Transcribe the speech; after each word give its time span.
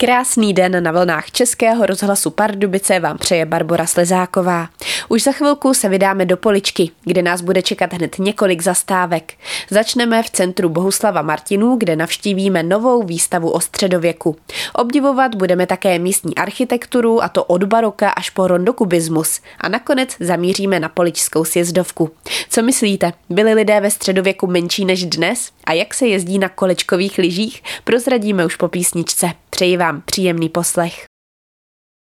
Krásný 0.00 0.54
den 0.54 0.82
na 0.82 0.92
vlnách 0.92 1.30
Českého 1.30 1.86
rozhlasu 1.86 2.30
Pardubice 2.30 3.00
vám 3.00 3.18
přeje 3.18 3.46
Barbara 3.46 3.86
Slezáková. 3.86 4.68
Už 5.08 5.22
za 5.22 5.32
chvilku 5.32 5.74
se 5.74 5.88
vydáme 5.88 6.26
do 6.26 6.36
Poličky, 6.36 6.90
kde 7.04 7.22
nás 7.22 7.40
bude 7.40 7.62
čekat 7.62 7.92
hned 7.92 8.18
několik 8.18 8.62
zastávek. 8.62 9.32
Začneme 9.70 10.22
v 10.22 10.30
centru 10.30 10.68
Bohuslava 10.68 11.22
Martinů, 11.22 11.76
kde 11.76 11.96
navštívíme 11.96 12.62
novou 12.62 13.02
výstavu 13.02 13.50
o 13.50 13.60
středověku. 13.60 14.36
Obdivovat 14.74 15.34
budeme 15.34 15.66
také 15.66 15.98
místní 15.98 16.34
architekturu, 16.34 17.22
a 17.22 17.28
to 17.28 17.44
od 17.44 17.64
baroka 17.64 18.10
až 18.10 18.30
po 18.30 18.46
rondokubismus. 18.46 19.40
A 19.58 19.68
nakonec 19.68 20.16
zamíříme 20.20 20.80
na 20.80 20.88
Poličskou 20.88 21.44
sjezdovku. 21.44 22.10
Co 22.50 22.62
myslíte, 22.62 23.12
byli 23.30 23.54
lidé 23.54 23.80
ve 23.80 23.90
středověku 23.90 24.46
menší 24.46 24.84
než 24.84 25.04
dnes? 25.04 25.50
A 25.70 25.72
jak 25.72 25.94
se 25.94 26.06
jezdí 26.06 26.38
na 26.38 26.48
kolečkových 26.48 27.18
lyžích? 27.18 27.62
Prozradíme 27.84 28.46
už 28.46 28.56
po 28.56 28.68
písničce. 28.68 29.30
Přeji 29.50 29.76
vám 29.76 30.02
příjemný 30.06 30.48
poslech. 30.48 31.09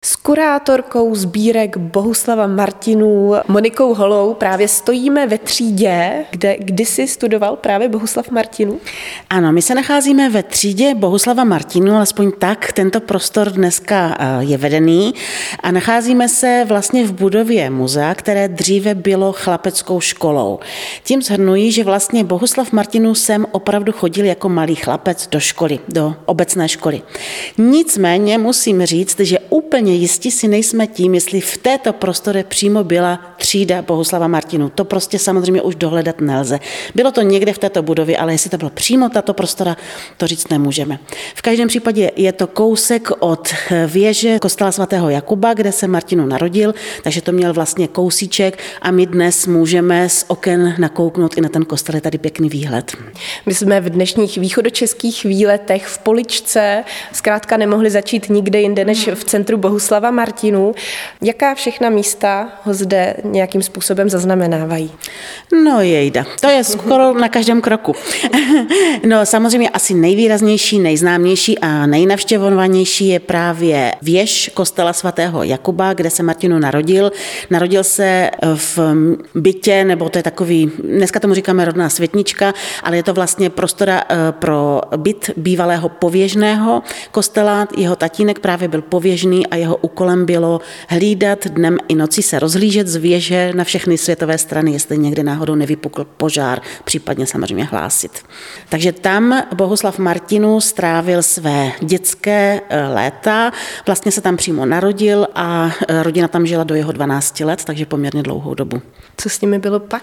S 0.06 0.16
kurátorkou 0.16 1.14
sbírek 1.14 1.76
Bohuslava 1.76 2.46
Martinů, 2.46 3.32
Monikou 3.48 3.94
Holou, 3.94 4.34
právě 4.34 4.68
stojíme 4.68 5.26
ve 5.26 5.38
třídě, 5.38 6.24
kde 6.30 6.56
kdysi 6.58 7.06
studoval 7.06 7.56
právě 7.56 7.88
Bohuslav 7.88 8.30
Martinů. 8.30 8.80
Ano, 9.30 9.52
my 9.52 9.62
se 9.62 9.74
nacházíme 9.74 10.30
ve 10.30 10.42
třídě 10.42 10.94
Bohuslava 10.94 11.44
Martinů, 11.44 11.96
alespoň 11.96 12.32
tak 12.38 12.72
tento 12.72 13.00
prostor 13.00 13.50
dneska 13.50 14.16
eh, 14.18 14.44
je 14.44 14.58
vedený 14.58 15.14
a 15.60 15.70
nacházíme 15.70 16.28
se 16.28 16.64
vlastně 16.68 17.04
v 17.04 17.12
budově 17.12 17.70
muzea, 17.70 18.14
které 18.14 18.48
dříve 18.48 18.94
bylo 18.94 19.32
chlapeckou 19.32 20.00
školou. 20.00 20.58
Tím 21.04 21.22
zhrnují, 21.22 21.72
že 21.72 21.84
vlastně 21.84 22.24
Bohuslav 22.24 22.72
Martinů 22.72 23.14
sem 23.14 23.46
opravdu 23.52 23.92
chodil 23.92 24.24
jako 24.24 24.48
malý 24.48 24.74
chlapec 24.74 25.26
do 25.26 25.40
školy, 25.40 25.78
do 25.88 26.14
obecné 26.26 26.68
školy. 26.68 27.02
Nicméně 27.58 28.38
musím 28.38 28.86
říct, 28.86 29.20
že 29.20 29.38
úplně 29.38 29.95
jistí 29.96 30.30
si 30.30 30.48
nejsme 30.48 30.86
tím, 30.86 31.14
jestli 31.14 31.40
v 31.40 31.56
této 31.56 31.92
prostore 31.92 32.44
přímo 32.44 32.84
byla 32.84 33.20
třída 33.36 33.82
Bohuslava 33.82 34.28
Martinu. 34.28 34.68
To 34.68 34.84
prostě 34.84 35.18
samozřejmě 35.18 35.62
už 35.62 35.74
dohledat 35.74 36.20
nelze. 36.20 36.60
Bylo 36.94 37.12
to 37.12 37.22
někde 37.22 37.52
v 37.52 37.58
této 37.58 37.82
budově, 37.82 38.16
ale 38.16 38.32
jestli 38.32 38.50
to 38.50 38.58
bylo 38.58 38.70
přímo 38.70 39.08
tato 39.08 39.34
prostora, 39.34 39.76
to 40.16 40.26
říct 40.26 40.48
nemůžeme. 40.48 40.98
V 41.34 41.42
každém 41.42 41.68
případě 41.68 42.10
je 42.16 42.32
to 42.32 42.46
kousek 42.46 43.10
od 43.18 43.48
věže 43.86 44.38
kostela 44.38 44.72
svatého 44.72 45.10
Jakuba, 45.10 45.54
kde 45.54 45.72
se 45.72 45.86
Martinu 45.86 46.26
narodil, 46.26 46.74
takže 47.02 47.22
to 47.22 47.32
měl 47.32 47.52
vlastně 47.52 47.88
kousíček 47.88 48.58
a 48.82 48.90
my 48.90 49.06
dnes 49.06 49.46
můžeme 49.46 50.08
z 50.08 50.24
oken 50.28 50.74
nakouknout 50.78 51.38
i 51.38 51.40
na 51.40 51.48
ten 51.48 51.64
kostel, 51.64 51.94
je 51.94 52.00
tady 52.00 52.18
pěkný 52.18 52.48
výhled. 52.48 52.96
My 53.46 53.54
jsme 53.54 53.80
v 53.80 53.90
dnešních 53.90 54.38
východočeských 54.38 55.24
výletech 55.24 55.86
v 55.86 55.98
Poličce 55.98 56.84
zkrátka 57.12 57.56
nemohli 57.56 57.90
začít 57.90 58.30
nikde 58.30 58.60
jinde 58.60 58.84
než 58.84 59.08
v 59.14 59.24
centru 59.24 59.56
Bohuslava 59.56 59.85
Bohuslava 59.86 60.10
Martinů. 60.10 60.74
Jaká 61.22 61.54
všechna 61.54 61.90
místa 61.90 62.48
ho 62.62 62.74
zde 62.74 63.16
nějakým 63.24 63.62
způsobem 63.62 64.10
zaznamenávají? 64.10 64.90
No 65.64 65.80
jejda, 65.80 66.24
to 66.40 66.48
je 66.48 66.64
skoro 66.64 67.14
na 67.14 67.28
každém 67.28 67.60
kroku. 67.60 67.94
no 69.06 69.26
samozřejmě 69.26 69.70
asi 69.70 69.94
nejvýraznější, 69.94 70.78
nejznámější 70.78 71.58
a 71.58 71.86
nejnavštěvovanější 71.86 73.08
je 73.08 73.20
právě 73.20 73.92
věž 74.02 74.50
kostela 74.54 74.92
svatého 74.92 75.42
Jakuba, 75.42 75.92
kde 75.92 76.10
se 76.10 76.22
Martinu 76.22 76.58
narodil. 76.58 77.12
Narodil 77.50 77.84
se 77.84 78.30
v 78.54 78.78
bytě, 79.34 79.84
nebo 79.84 80.08
to 80.08 80.18
je 80.18 80.22
takový, 80.22 80.70
dneska 80.84 81.20
tomu 81.20 81.34
říkáme 81.34 81.64
rodná 81.64 81.88
světnička, 81.88 82.54
ale 82.82 82.96
je 82.96 83.02
to 83.02 83.14
vlastně 83.14 83.50
prostora 83.50 84.02
eh, 84.08 84.16
pro 84.32 84.80
byt 84.96 85.30
bývalého 85.36 85.88
pověžného 85.88 86.82
kostela. 87.10 87.68
Jeho 87.76 87.96
tatínek 87.96 88.38
právě 88.38 88.68
byl 88.68 88.82
pověžný 88.82 89.46
a 89.46 89.56
jeho 89.56 89.65
jeho 89.66 89.76
úkolem 89.76 90.26
bylo 90.26 90.60
hlídat 90.88 91.46
dnem 91.46 91.78
i 91.88 91.94
noci 91.94 92.22
se 92.22 92.38
rozhlížet 92.38 92.88
z 92.88 92.96
věže 92.96 93.52
na 93.54 93.64
všechny 93.64 93.98
světové 93.98 94.38
strany, 94.38 94.72
jestli 94.72 94.98
někdy 94.98 95.22
náhodou 95.22 95.54
nevypukl 95.54 96.06
požár, 96.16 96.60
případně 96.84 97.26
samozřejmě 97.26 97.64
hlásit. 97.64 98.22
Takže 98.68 98.92
tam 98.92 99.42
Bohuslav 99.54 99.98
Martinu 99.98 100.60
strávil 100.60 101.22
své 101.22 101.72
dětské 101.80 102.60
eh, 102.68 102.88
léta, 102.88 103.52
vlastně 103.86 104.12
se 104.12 104.20
tam 104.20 104.36
přímo 104.36 104.66
narodil 104.66 105.26
a 105.34 105.70
eh, 105.88 106.02
rodina 106.02 106.28
tam 106.28 106.46
žila 106.46 106.64
do 106.64 106.74
jeho 106.74 106.92
12 106.92 107.40
let, 107.40 107.64
takže 107.64 107.86
poměrně 107.86 108.22
dlouhou 108.22 108.54
dobu. 108.54 108.82
Co 109.16 109.28
s 109.28 109.40
nimi 109.40 109.58
bylo 109.58 109.80
pak? 109.80 110.02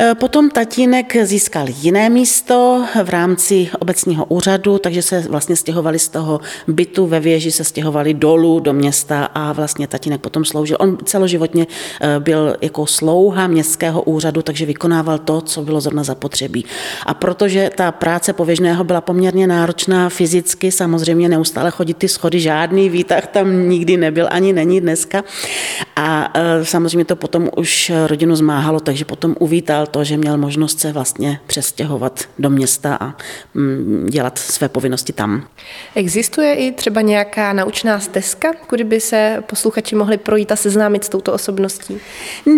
Eh, 0.00 0.14
potom 0.14 0.50
tatínek 0.50 1.16
získal 1.22 1.66
jiné 1.68 2.08
místo 2.08 2.84
v 3.04 3.08
rámci 3.08 3.68
obecního 3.78 4.24
úřadu, 4.24 4.78
takže 4.78 5.02
se 5.02 5.20
vlastně 5.20 5.56
stěhovali 5.56 5.98
z 5.98 6.08
toho 6.08 6.40
bytu 6.68 7.06
ve 7.06 7.20
věži, 7.20 7.50
se 7.50 7.64
stěhovali 7.64 8.14
dolů 8.14 8.60
do 8.60 8.72
města 8.72 9.24
a 9.24 9.52
vlastně 9.52 9.86
tatínek 9.86 10.20
potom 10.20 10.44
sloužil. 10.44 10.76
On 10.80 10.98
celoživotně 11.04 11.66
eh, 12.00 12.20
byl 12.20 12.56
jako 12.60 12.86
slouha 12.86 13.46
městského 13.46 14.02
úřadu, 14.02 14.42
takže 14.42 14.66
vykonával 14.66 15.18
to, 15.18 15.40
co 15.40 15.62
bylo 15.62 15.80
zrovna 15.80 16.04
zapotřebí. 16.04 16.64
A 17.06 17.14
protože 17.14 17.70
ta 17.76 17.92
práce 17.92 18.32
pověžného 18.32 18.84
byla 18.84 19.00
poměrně 19.00 19.46
náročná 19.46 20.08
fyzicky, 20.08 20.72
samozřejmě 20.72 21.28
neustále 21.28 21.70
chodit 21.70 21.96
ty 21.96 22.08
schody, 22.08 22.40
žádný 22.40 22.88
výtah 22.88 23.26
tam 23.26 23.68
nikdy 23.68 23.96
nebyl, 23.96 24.28
ani 24.30 24.52
není 24.52 24.80
dneska. 24.80 25.24
A 25.96 26.32
eh, 26.34 26.64
samozřejmě 26.64 27.04
to 27.04 27.16
potom 27.16 27.48
už 27.56 27.92
rodinu 28.06 28.36
zmáhalo, 28.36 28.80
takže 28.80 29.04
potom 29.04 29.31
potom 29.32 29.46
uvítal 29.46 29.86
to, 29.86 30.04
že 30.04 30.16
měl 30.16 30.38
možnost 30.38 30.80
se 30.80 30.92
vlastně 30.92 31.40
přestěhovat 31.46 32.24
do 32.38 32.50
města 32.50 32.96
a 33.00 33.14
mm, 33.54 34.06
dělat 34.10 34.38
své 34.38 34.68
povinnosti 34.68 35.12
tam. 35.12 35.46
Existuje 35.94 36.54
i 36.54 36.72
třeba 36.72 37.00
nějaká 37.00 37.52
naučná 37.52 38.00
stezka, 38.00 38.52
kudy 38.66 38.84
by 38.84 39.00
se 39.00 39.42
posluchači 39.46 39.96
mohli 39.96 40.18
projít 40.18 40.52
a 40.52 40.56
seznámit 40.56 41.04
s 41.04 41.08
touto 41.08 41.32
osobností? 41.32 41.98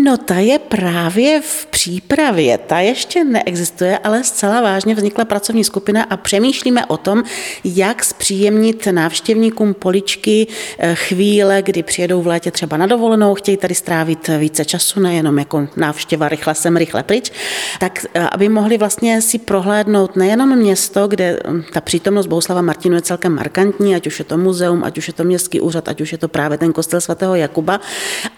No 0.05 0.17
ta 0.17 0.35
je 0.35 0.59
právě 0.59 1.41
v 1.41 1.67
přípravě. 1.67 2.59
Ta 2.59 2.79
ještě 2.79 3.25
neexistuje, 3.25 3.99
ale 3.99 4.25
zcela 4.25 4.61
vážně 4.61 4.95
vznikla 4.95 5.25
pracovní 5.25 5.65
skupina 5.65 6.03
a 6.03 6.17
přemýšlíme 6.17 6.87
o 6.87 6.97
tom, 6.97 7.23
jak 7.65 8.05
zpříjemnit 8.05 8.87
návštěvníkům 8.87 9.75
poličky 9.75 10.47
eh, 10.79 10.95
chvíle, 10.95 11.63
kdy 11.63 11.83
přijedou 11.83 12.23
v 12.23 12.27
létě 12.27 12.51
třeba 12.51 12.77
na 12.77 12.87
dovolenou, 12.87 13.35
chtějí 13.35 13.57
tady 13.57 13.75
strávit 13.75 14.31
více 14.39 14.65
času, 14.65 15.01
nejenom 15.01 15.39
jako 15.39 15.69
návštěva 15.77 16.29
rychle 16.29 16.55
jsem 16.65 16.77
rychle 16.77 17.03
pryč, 17.03 17.33
tak 17.81 18.07
eh, 18.15 18.29
aby 18.33 18.49
mohli 18.49 18.79
vlastně 18.79 19.21
si 19.21 19.39
prohlédnout 19.39 20.17
nejenom 20.17 20.57
město, 20.57 21.09
kde 21.09 21.41
ta 21.73 21.81
přítomnost 21.81 22.27
Bohuslava 22.27 22.63
Martinu 22.63 22.97
je 22.97 23.03
celkem 23.13 23.35
markantní, 23.35 23.95
ať 23.95 24.07
už 24.07 24.19
je 24.19 24.25
to 24.25 24.37
muzeum, 24.37 24.85
ať 24.85 24.99
už 24.99 25.09
je 25.09 25.15
to 25.15 25.25
městský 25.25 25.61
úřad, 25.61 25.89
ať 25.89 26.01
už 26.01 26.13
je 26.13 26.19
to 26.19 26.29
právě 26.29 26.59
ten 26.59 26.73
kostel 26.73 27.01
svatého 27.01 27.35
Jakuba, 27.35 27.81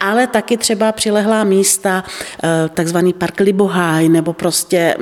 ale 0.00 0.26
taky 0.26 0.56
třeba 0.56 0.92
přilehlá 0.92 1.44
místa, 1.44 2.04
eh, 2.04 2.68
takzvaný 2.74 3.12
park 3.12 3.40
Liboháj, 3.40 4.08
nebo 4.08 4.32
prostě 4.32 4.96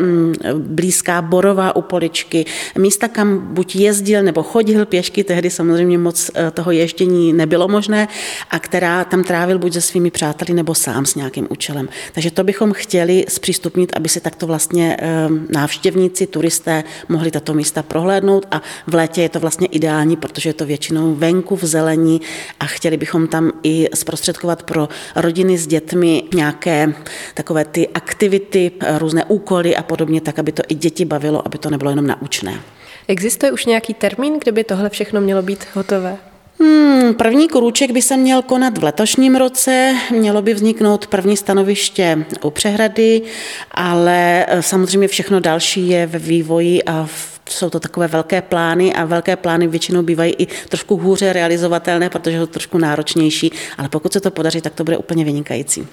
blízká 0.58 1.22
Borová 1.22 1.76
u 1.76 1.82
Poličky, 1.82 2.44
místa, 2.78 3.08
kam 3.08 3.54
buď 3.54 3.76
jezdil 3.76 4.22
nebo 4.22 4.42
chodil 4.42 4.86
pěšky, 4.86 5.24
tehdy 5.24 5.50
samozřejmě 5.50 5.98
moc 5.98 6.30
eh, 6.34 6.50
toho 6.50 6.70
ježdění 6.70 7.32
nebylo 7.32 7.68
možné, 7.68 8.08
a 8.50 8.58
která 8.58 9.04
tam 9.04 9.24
trávil 9.24 9.58
buď 9.58 9.72
se 9.72 9.80
svými 9.80 10.10
přáteli 10.10 10.54
nebo 10.54 10.74
sám 10.74 11.06
s 11.06 11.14
nějakým 11.14 11.46
účelem. 11.50 11.88
Takže 12.12 12.30
to 12.30 12.44
bychom 12.44 12.72
chtěli 12.72 13.03
chtěli 13.04 13.24
zpřístupnit, 13.28 13.92
aby 13.96 14.08
si 14.08 14.20
takto 14.20 14.46
vlastně 14.46 14.96
ehm, 15.00 15.46
návštěvníci, 15.50 16.26
turisté 16.26 16.84
mohli 17.08 17.30
tato 17.30 17.54
místa 17.54 17.82
prohlédnout 17.82 18.46
a 18.50 18.62
v 18.86 18.94
létě 18.94 19.22
je 19.22 19.28
to 19.28 19.40
vlastně 19.40 19.66
ideální, 19.66 20.16
protože 20.16 20.48
je 20.48 20.54
to 20.54 20.66
většinou 20.66 21.14
venku 21.14 21.56
v 21.56 21.64
zelení 21.64 22.20
a 22.60 22.64
chtěli 22.64 22.96
bychom 22.96 23.28
tam 23.28 23.52
i 23.62 23.88
zprostředkovat 23.94 24.62
pro 24.62 24.88
rodiny 25.16 25.58
s 25.58 25.66
dětmi 25.66 26.22
nějaké 26.34 26.94
takové 27.34 27.64
ty 27.64 27.88
aktivity, 27.88 28.70
různé 28.98 29.24
úkoly 29.24 29.76
a 29.76 29.82
podobně, 29.82 30.20
tak 30.20 30.38
aby 30.38 30.52
to 30.52 30.62
i 30.68 30.74
děti 30.74 31.04
bavilo, 31.04 31.46
aby 31.46 31.58
to 31.58 31.70
nebylo 31.70 31.90
jenom 31.90 32.06
naučné. 32.06 32.60
Existuje 33.08 33.52
už 33.52 33.66
nějaký 33.66 33.94
termín, 33.94 34.38
kde 34.38 34.52
by 34.52 34.64
tohle 34.64 34.88
všechno 34.88 35.20
mělo 35.20 35.42
být 35.42 35.66
hotové? 35.74 36.33
Hmm, 36.64 37.14
první 37.14 37.48
krůček 37.48 37.90
by 37.90 38.02
se 38.02 38.16
měl 38.16 38.42
konat 38.42 38.78
v 38.78 38.84
letošním 38.84 39.36
roce, 39.36 39.94
mělo 40.10 40.42
by 40.42 40.54
vzniknout 40.54 41.06
první 41.06 41.36
stanoviště 41.36 42.24
u 42.42 42.50
přehrady, 42.50 43.22
ale 43.70 44.46
eh, 44.48 44.62
samozřejmě 44.62 45.08
všechno 45.08 45.40
další 45.40 45.88
je 45.88 46.06
ve 46.06 46.18
vývoji 46.18 46.84
a 46.84 47.08
jsou 47.50 47.70
to 47.70 47.80
takové 47.80 48.08
velké 48.08 48.42
plány 48.42 48.94
a 48.94 49.04
velké 49.04 49.36
plány 49.36 49.66
většinou 49.66 50.02
bývají 50.02 50.34
i 50.38 50.46
trošku 50.46 50.96
hůře 50.96 51.32
realizovatelné, 51.32 52.10
protože 52.10 52.38
jsou 52.38 52.46
trošku 52.46 52.78
náročnější, 52.78 53.52
ale 53.78 53.88
pokud 53.88 54.12
se 54.12 54.20
to 54.20 54.30
podaří, 54.30 54.60
tak 54.60 54.74
to 54.74 54.84
bude 54.84 54.96
úplně 54.96 55.24
vynikající. 55.24 55.86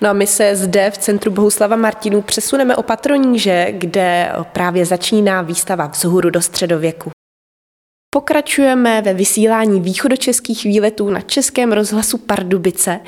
No 0.00 0.08
a 0.08 0.12
my 0.12 0.26
se 0.26 0.56
zde 0.56 0.90
v 0.90 0.98
Centru 0.98 1.30
Bohuslava 1.30 1.76
Martinů 1.76 2.22
přesuneme 2.22 2.76
o 2.76 2.82
patroníže, 2.82 3.66
kde 3.70 4.32
právě 4.52 4.86
začíná 4.86 5.42
výstava 5.42 5.86
vzhůru 5.86 6.30
do 6.30 6.42
středověku. 6.42 7.15
Pokračujeme 8.16 9.02
ve 9.02 9.14
vysílání 9.14 9.80
východočeských 9.80 10.64
výletů 10.64 11.10
na 11.10 11.20
Českém 11.20 11.72
rozhlasu 11.72 12.18
Pardubice. 12.18 13.00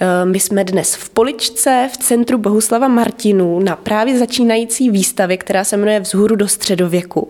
Eh, 0.00 0.24
my 0.24 0.40
jsme 0.40 0.64
dnes 0.64 0.94
v 0.94 1.10
Poličce 1.10 1.88
v 1.92 1.96
centru 1.96 2.38
Bohuslava 2.38 2.88
Martinů 2.88 3.60
na 3.60 3.76
právě 3.76 4.18
začínající 4.18 4.90
výstavě, 4.90 5.36
která 5.36 5.64
se 5.64 5.76
jmenuje 5.76 6.00
Vzhůru 6.00 6.36
do 6.36 6.48
středověku. 6.48 7.28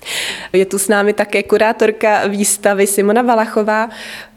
Je 0.53 0.67
tu 0.67 0.79
s 0.79 0.89
námi 0.89 1.13
také 1.13 1.43
kurátorka 1.43 2.27
výstavy 2.27 2.87
Simona 2.87 3.23
Valachová. 3.23 3.89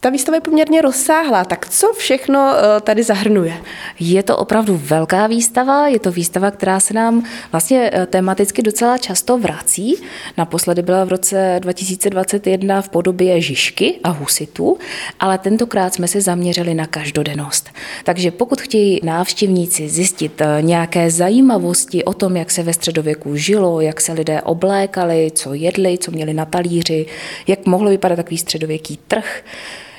Ta 0.05 0.11
výstava 0.11 0.35
je 0.35 0.41
poměrně 0.41 0.81
rozsáhlá, 0.81 1.45
tak 1.45 1.69
co 1.69 1.93
všechno 1.93 2.53
eh, 2.55 2.81
tady 2.81 3.03
zahrnuje? 3.03 3.57
Je 3.99 4.23
to 4.23 4.37
opravdu 4.37 4.81
velká 4.83 5.27
výstava, 5.27 5.87
je 5.87 5.99
to 5.99 6.11
výstava, 6.11 6.51
která 6.51 6.79
se 6.79 6.93
nám 6.93 7.23
vlastně 7.51 7.89
eh, 7.93 8.05
tematicky 8.05 8.61
docela 8.61 8.97
často 8.97 9.37
vrací. 9.37 9.95
Naposledy 10.37 10.81
byla 10.81 11.03
v 11.03 11.09
roce 11.09 11.59
2021 11.59 12.81
v 12.81 12.89
podobě 12.89 13.41
Žižky 13.41 13.99
a 14.03 14.09
Husitu, 14.09 14.77
ale 15.19 15.37
tentokrát 15.37 15.93
jsme 15.93 16.07
se 16.07 16.21
zaměřili 16.21 16.73
na 16.73 16.87
každodennost. 16.87 17.69
Takže 18.03 18.31
pokud 18.31 18.61
chtějí 18.61 18.99
návštěvníci 19.03 19.89
zjistit 19.89 20.41
eh, 20.41 20.61
nějaké 20.61 21.11
zajímavosti 21.11 22.03
o 22.03 22.13
tom, 22.13 22.37
jak 22.37 22.51
se 22.51 22.63
ve 22.63 22.73
středověku 22.73 23.35
žilo, 23.35 23.81
jak 23.81 24.01
se 24.01 24.13
lidé 24.13 24.41
oblékali, 24.41 25.31
co 25.35 25.53
jedli, 25.53 25.97
co 25.97 26.11
měli 26.11 26.33
na 26.33 26.45
talíři, 26.45 27.05
jak 27.47 27.65
mohlo 27.65 27.89
vypadat 27.89 28.15
takový 28.15 28.37
středověký 28.37 28.99
trh, 29.07 29.43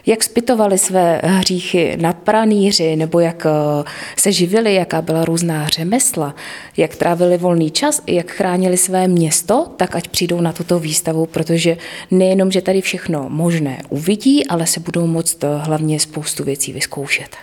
jak 0.07 0.25
spytovali 0.25 0.79
své 0.79 1.21
hříchy 1.25 1.97
na 2.01 2.13
pranýři, 2.13 2.97
nebo 2.97 3.21
jak 3.21 3.47
eh, 3.47 3.85
se 4.17 4.33
živili, 4.33 4.75
jaká 4.75 5.03
byla 5.03 5.25
různá 5.25 5.69
řemesla, 5.69 6.35
jak 6.77 6.97
trávili 6.97 7.39
volný 7.39 7.71
čas, 7.71 8.03
jak 8.07 8.31
chránili 8.31 8.77
své 8.77 9.09
město, 9.09 9.67
tak 9.77 9.97
ať 9.97 10.09
přijdou 10.09 10.41
na 10.41 10.53
tuto 10.53 10.79
výstavu, 10.79 11.27
protože 11.27 11.77
nejenom, 12.11 12.53
že 12.53 12.63
tady 12.63 12.81
všechno 12.81 13.27
možné 13.29 13.83
uvidí, 13.89 14.47
ale 14.47 14.67
se 14.67 14.81
budou 14.81 15.07
moct 15.07 15.45
eh, 15.45 15.49
hlavně 15.59 16.01
spoustu 16.01 16.45
věcí 16.45 16.73
vyzkoušet. 16.73 17.37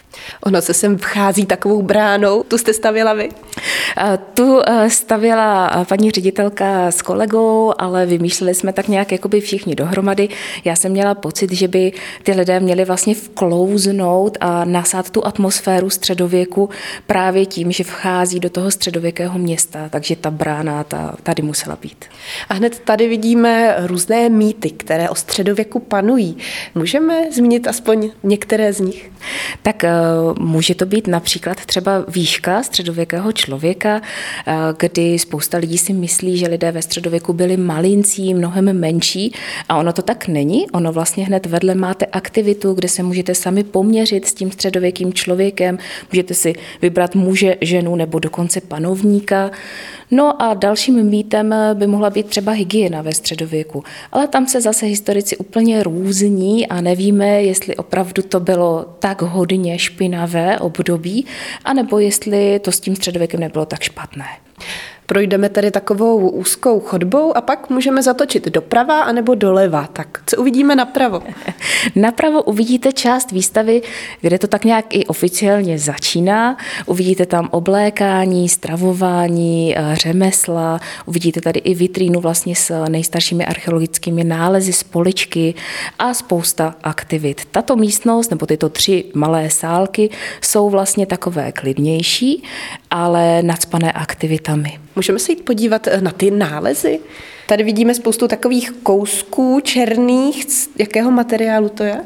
Ono 0.46 0.62
se 0.62 0.74
sem 0.74 0.98
vchází 0.98 1.46
takovou 1.46 1.82
bránou, 1.82 2.44
tu 2.44 2.58
jste 2.58 2.74
stavěla 2.74 3.14
vy? 3.14 3.30
Tu 4.34 4.62
stavěla 4.88 5.86
paní 5.90 6.12
ředitelka 6.12 6.92
s 6.92 7.02
kolegou, 7.02 7.74
ale 7.78 8.06
vymýšleli 8.06 8.56
jsme 8.56 8.74
tak 8.74 8.88
nějak 8.88 9.12
jakoby 9.12 9.42
všichni 9.42 9.76
dohromady. 9.76 10.30
Já 10.66 10.76
jsem 10.76 10.92
měla 10.92 11.16
pocit, 11.16 11.52
že 11.52 11.68
by 11.68 11.92
ty 12.24 12.32
lidé 12.32 12.60
měli 12.60 12.86
vlastně 12.86 13.16
vklouznout 13.16 14.38
a 14.42 14.66
nasát 14.66 15.10
tu 15.10 15.26
atmosféru 15.26 15.90
středověku 15.90 16.70
právě 17.08 17.46
tím, 17.46 17.72
že 17.72 17.84
vchází 17.84 18.40
do 18.40 18.50
toho 18.50 18.72
středověkého 18.72 19.40
města, 19.40 19.90
takže 19.90 20.16
ta 20.16 20.32
brána 20.32 20.84
ta, 20.84 21.16
tady 21.24 21.44
musela 21.44 21.76
být. 21.76 22.06
A 22.50 22.54
hned 22.54 22.80
tady 22.80 23.08
vidíme 23.08 23.76
různé 23.80 24.30
mýty, 24.30 24.70
které 24.72 25.10
o 25.10 25.16
středověku 25.16 25.80
panují. 25.80 26.38
Můžeme 26.76 27.32
zmínit 27.32 27.68
aspoň 27.68 28.12
některé 28.24 28.74
z 28.74 28.80
nich? 28.80 29.12
Tak 29.62 29.86
může 30.40 30.76
to 30.76 30.86
být 30.86 31.08
například 31.08 31.66
třeba 31.66 32.06
výška 32.08 32.64
středověkého 32.64 33.32
člověka, 33.32 34.02
eh, 34.48 34.54
kdy 34.80 35.20
spousta 35.20 35.58
lidí 35.58 35.78
si 35.78 35.94
myslí, 35.94 36.38
že 36.38 36.48
lidé 36.48 36.72
ve 36.72 36.82
středověku 36.82 37.34
byli 37.34 37.58
malincí, 37.58 38.34
mnohem 38.34 38.80
menší 38.80 39.34
a 39.70 39.78
ono 39.78 39.94
to 39.94 40.02
tak 40.02 40.28
není. 40.28 40.70
Ono 40.72 40.92
vlastně 40.92 41.26
hned 41.26 41.46
vedle 41.46 41.76
máte 41.76 42.06
aktivitu, 42.06 42.74
kde 42.74 42.88
se 42.88 43.04
můžete 43.04 43.36
sami 43.36 43.64
poměřit 43.64 44.28
s 44.28 44.34
tím 44.34 44.52
středověkým 44.52 45.14
člověkem, 45.14 45.78
můžete 46.12 46.34
si 46.34 46.54
vybrat 46.82 47.16
muže, 47.16 47.56
ženu 47.62 47.96
nebo 47.96 48.20
dokonce 48.20 48.62
panovníka. 48.62 49.52
No 50.16 50.42
a 50.42 50.54
dalším 50.54 51.04
mýtem 51.04 51.56
by 51.74 51.88
mohla 51.88 52.10
být 52.10 52.26
třeba 52.26 52.52
hygiena 52.52 53.02
ve 53.02 53.14
středověku. 53.14 53.84
Ale 54.12 54.28
tam 54.28 54.48
se 54.48 54.62
zase 54.62 54.86
historici 54.86 55.38
úplně 55.38 55.84
různí 55.84 56.68
a 56.68 56.82
nevíme, 56.82 57.44
jestli 57.44 57.76
opravdu 57.76 58.22
to 58.22 58.40
bylo 58.40 58.86
tak 59.00 59.22
hodně 59.22 59.80
špinavé 59.80 60.60
období, 60.60 61.26
anebo 61.66 62.00
jestli 62.00 62.60
to 62.60 62.72
s 62.72 62.80
tím 62.80 62.96
středověkem 62.96 63.40
nebylo 63.40 63.66
tak 63.66 63.82
špatné. 63.82 64.26
Projdeme 65.06 65.50
tedy 65.50 65.72
takovou 65.72 66.30
úzkou 66.30 66.80
chodbou 66.80 67.38
a 67.38 67.42
pak 67.42 67.70
můžeme 67.70 68.04
zatočit 68.04 68.48
doprava 68.48 69.02
anebo 69.02 69.36
doleva. 69.36 69.88
Tak 69.94 70.24
co 70.26 70.38
uvidíme 70.38 70.76
napravo? 70.76 71.24
napravo 71.96 72.44
uvidíte 72.44 72.94
část 72.94 73.32
výstavy, 73.32 73.82
kde 74.22 74.40
to 74.40 74.48
tak 74.48 74.66
nějak 74.66 74.96
i 74.96 75.06
oficiálně 75.06 75.80
začíná. 75.80 76.58
Uvidíte 76.86 77.26
tam 77.26 77.50
oblékání, 77.52 78.50
stravování, 78.50 79.78
eh, 79.78 79.96
řemesla, 79.96 80.80
uvidíte 81.06 81.42
tady 81.42 81.60
i 81.60 81.74
vitrínu 81.76 82.20
vlastně 82.20 82.56
s 82.56 82.86
nejstaršími 82.90 83.46
archeologickými 83.46 84.24
nálezy 84.24 84.74
z 84.74 84.84
poličky 84.84 85.54
a 86.00 86.14
spousta 86.14 86.76
aktivit. 86.84 87.42
Tato 87.52 87.76
místnost 87.76 88.30
nebo 88.30 88.46
tyto 88.46 88.70
tři 88.70 89.06
malé 89.14 89.50
sálky 89.50 90.10
jsou 90.42 90.70
vlastně 90.70 91.06
takové 91.06 91.52
klidnější, 91.52 92.44
ale 92.94 93.44
nadspané 93.44 93.92
aktivitami. 93.92 94.80
Můžeme 94.96 95.20
se 95.20 95.32
jít 95.32 95.46
podívat 95.46 95.88
eh, 95.88 96.02
na 96.02 96.12
ty 96.12 96.32
nálezy? 96.32 97.00
Tady 97.48 97.64
vidíme 97.64 97.94
spoustu 97.94 98.28
takových 98.28 98.72
kousků 98.72 99.60
černých. 99.60 100.46
Z 100.52 100.70
jakého 100.80 101.12
materiálu 101.12 101.70
to 101.70 101.84
je? 101.84 102.00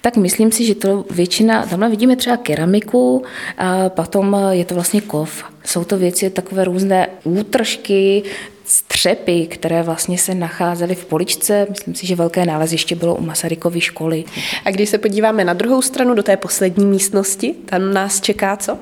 Tak 0.00 0.16
myslím 0.16 0.52
si, 0.52 0.64
že 0.64 0.74
to 0.74 1.04
většina, 1.10 1.66
tamhle 1.66 1.90
vidíme 1.90 2.16
třeba 2.16 2.36
keramiku 2.36 3.22
a 3.58 3.88
potom 3.88 4.36
je 4.50 4.64
to 4.64 4.74
vlastně 4.74 5.00
kov. 5.00 5.44
Jsou 5.64 5.84
to 5.84 5.98
věci 5.98 6.30
takové 6.30 6.64
různé 6.64 7.08
útržky, 7.24 8.22
střepy, 8.70 9.46
které 9.46 9.82
vlastně 9.82 10.18
se 10.18 10.34
nacházely 10.34 10.94
v 10.94 11.04
poličce. 11.04 11.66
Myslím 11.70 11.94
si, 11.94 12.06
že 12.06 12.16
velké 12.16 12.46
náleziště 12.46 12.96
bylo 12.96 13.14
u 13.14 13.22
Masarykovy 13.26 13.80
školy. 13.80 14.24
A 14.64 14.70
když 14.70 14.88
se 14.88 14.98
podíváme 14.98 15.44
na 15.44 15.52
druhou 15.52 15.82
stranu, 15.82 16.14
do 16.14 16.22
té 16.22 16.36
poslední 16.36 16.86
místnosti, 16.86 17.54
tam 17.64 17.92
nás 17.94 18.20
čeká 18.20 18.56
co? 18.56 18.78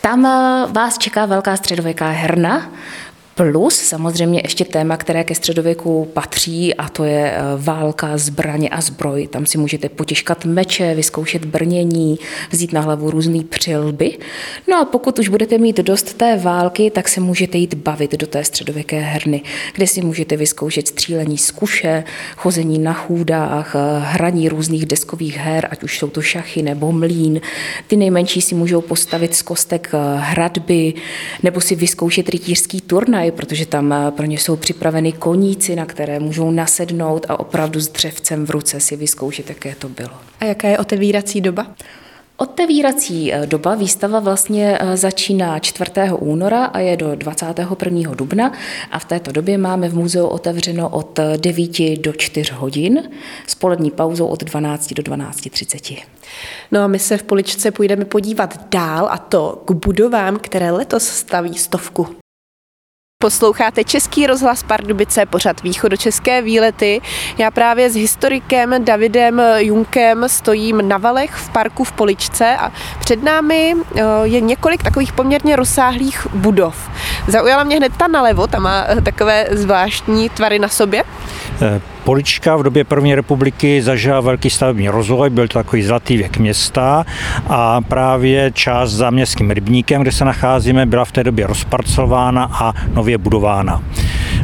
Tam 0.00 0.26
eh, 0.26 0.72
vás 0.72 0.98
čeká 0.98 1.26
velká 1.26 1.56
středověká 1.56 2.08
herna, 2.08 2.72
Plus 3.40 3.74
samozřejmě 3.74 4.40
ještě 4.44 4.64
téma, 4.64 4.96
které 4.96 5.24
ke 5.24 5.34
středověku 5.34 6.08
patří, 6.12 6.74
a 6.74 6.88
to 6.88 7.04
je 7.04 7.32
eh, 7.32 7.40
válka, 7.56 8.18
zbraně 8.18 8.68
a 8.68 8.80
zbroj. 8.80 9.26
Tam 9.26 9.46
si 9.46 9.58
můžete 9.58 9.88
potěžkat 9.88 10.44
meče, 10.44 10.94
vyzkoušet 10.94 11.44
brnění, 11.44 12.18
vzít 12.50 12.72
na 12.72 12.80
hlavu 12.80 13.10
různé 13.10 13.44
přilby. 13.44 14.18
No 14.68 14.80
a 14.80 14.84
pokud 14.84 15.18
už 15.18 15.28
budete 15.28 15.58
mít 15.58 15.76
dost 15.76 16.14
té 16.14 16.36
války, 16.36 16.90
tak 16.90 17.08
se 17.08 17.20
můžete 17.20 17.58
jít 17.58 17.74
bavit 17.74 18.12
do 18.12 18.26
té 18.26 18.44
středověké 18.44 19.00
herny, 19.00 19.42
kde 19.74 19.86
si 19.86 20.02
můžete 20.02 20.36
vyzkoušet 20.36 20.88
střílení 20.88 21.38
z 21.38 21.50
kuše, 21.50 22.04
chození 22.36 22.78
na 22.78 22.92
chůdách, 22.92 23.76
eh, 23.76 23.78
hraní 24.00 24.48
různých 24.48 24.86
deskových 24.86 25.36
her, 25.36 25.68
ať 25.70 25.82
už 25.82 25.98
jsou 25.98 26.10
to 26.10 26.22
šachy 26.22 26.62
nebo 26.62 26.92
mlín. 26.92 27.40
Ty 27.86 27.96
nejmenší 27.96 28.40
si 28.40 28.54
můžou 28.54 28.80
postavit 28.80 29.34
z 29.34 29.42
kostek 29.42 29.90
eh, 29.94 29.98
hradby 30.16 30.94
nebo 31.42 31.60
si 31.60 31.74
vyzkoušet 31.74 32.28
rytířský 32.28 32.80
turnaj, 32.80 33.29
protože 33.32 33.66
tam 33.66 33.92
eh, 33.92 34.10
pro 34.10 34.26
ně 34.26 34.38
jsou 34.38 34.56
připraveny 34.56 35.12
koníci, 35.12 35.76
na 35.76 35.86
které 35.86 36.20
můžou 36.20 36.50
nasednout 36.50 37.26
a 37.28 37.40
opravdu 37.40 37.80
s 37.80 37.88
dřevcem 37.88 38.46
v 38.46 38.50
ruce 38.50 38.80
si 38.80 38.96
vyzkoušet, 38.96 39.48
jaké 39.48 39.74
to 39.74 39.88
bylo. 39.88 40.14
A 40.40 40.44
jaká 40.44 40.68
je 40.68 40.78
otevírací 40.78 41.40
doba? 41.40 41.66
Otevírací 42.36 43.32
eh, 43.32 43.46
doba 43.46 43.74
výstava 43.74 44.20
vlastně 44.20 44.78
eh, 44.80 44.96
začíná 44.96 45.58
4. 45.58 45.90
února 46.18 46.64
a 46.64 46.78
je 46.78 46.96
do 46.96 47.14
21. 47.14 48.14
dubna 48.14 48.52
a 48.90 48.98
v 48.98 49.04
této 49.04 49.32
době 49.32 49.58
máme 49.58 49.88
v 49.88 49.94
muzeu 49.94 50.26
otevřeno 50.26 50.88
od 50.88 51.20
9 51.36 51.96
do 52.00 52.12
4 52.12 52.52
hodin 52.52 53.10
s 53.46 53.54
polední 53.54 53.90
pauzou 53.90 54.26
od 54.26 54.44
12 54.44 54.92
do 54.92 55.02
12.30. 55.02 55.98
No 56.72 56.80
a 56.80 56.86
my 56.86 56.98
se 56.98 57.16
v 57.16 57.22
Poličce 57.22 57.70
půjdeme 57.70 58.04
podívat 58.04 58.68
dál 58.70 59.08
a 59.10 59.18
to 59.18 59.62
k 59.64 59.70
budovám, 59.70 60.38
které 60.38 60.70
letos 60.70 61.08
staví 61.08 61.58
stovku. 61.58 62.19
Posloucháte 63.22 63.84
Český 63.84 64.26
rozhlas 64.26 64.62
Pardubice, 64.62 65.26
pořad 65.26 65.62
východočeské 65.62 66.42
výlety. 66.42 67.00
Já 67.38 67.50
právě 67.50 67.90
s 67.90 67.94
historikem 67.94 68.84
Davidem 68.84 69.42
Junkem 69.56 70.24
stojím 70.28 70.88
na 70.88 70.98
valech 70.98 71.34
v 71.34 71.50
parku 71.50 71.84
v 71.84 71.92
Poličce 71.92 72.56
a 72.56 72.72
před 73.00 73.22
námi 73.22 73.74
eh, 73.74 74.02
je 74.22 74.40
několik 74.40 74.82
takových 74.82 75.12
poměrně 75.12 75.56
rozsáhlých 75.56 76.26
budov. 76.34 76.90
Zaujala 77.28 77.64
mě 77.64 77.76
hned 77.76 77.92
ta 77.96 78.08
nalevo, 78.08 78.46
ta 78.46 78.58
má 78.58 78.84
eh, 78.88 79.00
takové 79.00 79.46
zvláštní 79.50 80.28
tvary 80.28 80.58
na 80.58 80.68
sobě. 80.68 81.02
Polička 82.10 82.56
v 82.56 82.62
době 82.62 82.84
první 82.84 83.14
republiky 83.14 83.82
zažila 83.82 84.20
velký 84.20 84.50
stavební 84.50 84.88
rozvoj, 84.88 85.30
byl 85.30 85.48
to 85.48 85.58
takový 85.58 85.82
zlatý 85.82 86.16
věk 86.16 86.38
města 86.38 87.06
a 87.48 87.80
právě 87.80 88.50
část 88.54 88.90
za 88.90 89.10
městským 89.10 89.50
rybníkem, 89.50 90.02
kde 90.02 90.12
se 90.12 90.24
nacházíme, 90.24 90.86
byla 90.86 91.04
v 91.04 91.12
té 91.12 91.24
době 91.24 91.46
rozparcelována 91.46 92.50
a 92.52 92.72
nově 92.94 93.18
budována. 93.18 93.82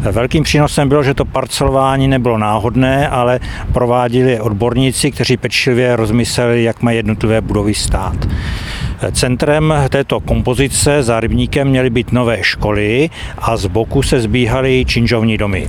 Velkým 0.01 0.43
přínosem 0.43 0.89
bylo, 0.89 1.03
že 1.03 1.15
to 1.15 1.25
parcelování 1.25 2.09
nebylo 2.09 2.39
náhodné, 2.39 3.09
ale 3.09 3.41
prováděli 3.73 4.41
odborníci, 4.41 5.11
kteří 5.11 5.37
pečlivě 5.37 5.97
rozmysleli, 5.97 6.63
jak 6.63 6.83
mají 6.83 6.97
jednotlivé 6.97 7.41
budovy 7.41 7.75
stát. 7.75 8.17
Centrem 9.13 9.75
této 9.89 10.21
kompozice 10.21 11.03
za 11.03 11.21
rybníkem 11.21 11.69
měly 11.69 11.91
být 11.91 12.13
nové 12.13 12.39
školy 12.43 13.11
a 13.39 13.57
z 13.57 13.67
boku 13.67 14.03
se 14.03 14.21
zbíhaly 14.21 14.85
činžovní 14.85 15.39
domy. 15.39 15.67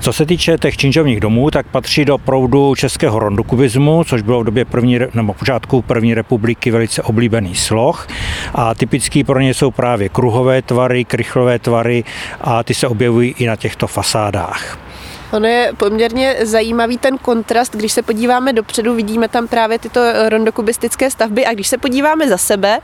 Co 0.00 0.12
se 0.12 0.26
týče 0.26 0.58
těch 0.58 0.76
činžovních 0.76 1.20
domů, 1.20 1.50
tak 1.50 1.66
patří 1.66 2.04
do 2.04 2.18
proudu 2.18 2.74
českého 2.74 3.18
rondokubismu, 3.18 4.04
což 4.04 4.22
bylo 4.22 4.40
v 4.40 4.44
době 4.44 4.64
první, 4.64 4.98
nebo 5.14 5.34
počátku 5.34 5.82
první 5.82 6.14
republiky 6.14 6.70
velice 6.70 7.02
oblíbený 7.02 7.54
sloh 7.54 8.08
a 8.54 8.74
typický 8.74 9.24
pro 9.24 9.40
ně 9.40 9.54
jsou 9.54 9.70
právě 9.70 10.08
kruhové 10.08 10.62
tvary, 10.62 11.04
krychlové 11.04 11.58
tvary 11.58 12.04
a 12.40 12.62
ty 12.62 12.74
se 12.74 12.88
objevují 12.88 13.34
i 13.38 13.46
na 13.46 13.56
těchto 13.56 13.86
fasádách. 13.86 14.87
Ono 15.32 15.46
je 15.46 15.72
poměrně 15.76 16.36
zajímavý 16.42 16.98
ten 16.98 17.18
kontrast, 17.18 17.76
když 17.76 17.92
se 17.92 18.02
podíváme 18.02 18.52
dopředu, 18.52 18.94
vidíme 18.94 19.28
tam 19.28 19.48
právě 19.48 19.78
tyto 19.78 20.28
rondokubistické 20.28 21.10
stavby 21.10 21.46
a 21.46 21.54
když 21.54 21.68
se 21.68 21.78
podíváme 21.78 22.28
za 22.28 22.38
sebe, 22.38 22.78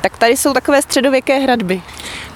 tak 0.00 0.18
tady 0.18 0.36
jsou 0.36 0.52
takové 0.52 0.82
středověké 0.82 1.38
hradby. 1.38 1.82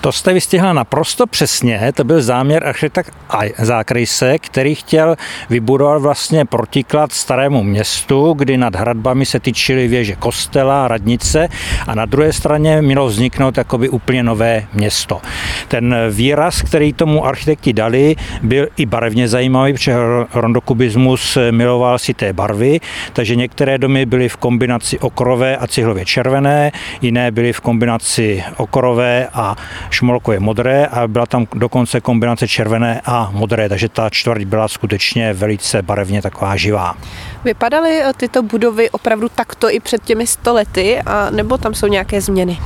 To 0.00 0.12
jste 0.12 0.32
vystihla 0.32 0.72
naprosto 0.72 1.26
přesně, 1.26 1.92
to 1.94 2.04
byl 2.04 2.22
záměr 2.22 2.66
architekt 2.66 3.14
Zákrejse, 3.58 4.38
který 4.38 4.74
chtěl 4.74 5.16
vybudovat 5.50 6.02
vlastně 6.02 6.44
protiklad 6.44 7.12
starému 7.12 7.62
městu, 7.62 8.32
kdy 8.32 8.56
nad 8.56 8.76
hradbami 8.76 9.26
se 9.26 9.40
tyčily 9.40 9.88
věže 9.88 10.16
kostela, 10.16 10.88
radnice 10.88 11.48
a 11.86 11.94
na 11.94 12.06
druhé 12.06 12.32
straně 12.32 12.82
mělo 12.82 13.06
vzniknout 13.06 13.58
jakoby 13.58 13.88
úplně 13.88 14.22
nové 14.22 14.66
město. 14.74 15.20
Ten 15.68 15.94
výraz, 16.10 16.62
který 16.62 16.92
tomu 16.92 17.26
architekti 17.26 17.72
dali, 17.72 18.16
byl 18.42 18.68
i 18.76 18.86
barevně 18.86 19.28
zajímavý, 19.28 19.47
protože 19.72 19.94
rondokubismus 20.34 21.38
miloval 21.50 21.98
si 21.98 22.14
té 22.14 22.32
barvy, 22.32 22.80
takže 23.12 23.36
některé 23.36 23.78
domy 23.78 24.06
byly 24.06 24.28
v 24.28 24.36
kombinaci 24.36 24.98
okrové 24.98 25.56
a 25.56 25.66
cihlově 25.66 26.04
červené, 26.04 26.72
jiné 27.02 27.30
byly 27.30 27.52
v 27.52 27.60
kombinaci 27.60 28.44
okrové 28.56 29.28
a 29.34 29.56
šmolkové 29.90 30.40
modré 30.40 30.86
a 30.86 31.08
byla 31.08 31.26
tam 31.26 31.46
dokonce 31.54 32.00
kombinace 32.00 32.48
červené 32.48 33.00
a 33.04 33.30
modré, 33.32 33.68
takže 33.68 33.88
ta 33.88 34.10
čtvrť 34.10 34.44
byla 34.44 34.68
skutečně 34.68 35.32
velice 35.32 35.82
barevně 35.82 36.22
taková 36.22 36.56
živá. 36.56 36.96
Vypadaly 37.44 38.00
tyto 38.16 38.42
budovy 38.42 38.90
opravdu 38.90 39.28
takto 39.28 39.70
i 39.70 39.80
před 39.80 40.04
těmi 40.04 40.26
stolety, 40.26 40.98
a 41.06 41.30
nebo 41.30 41.58
tam 41.58 41.74
jsou 41.74 41.86
nějaké 41.86 42.20
změny? 42.20 42.58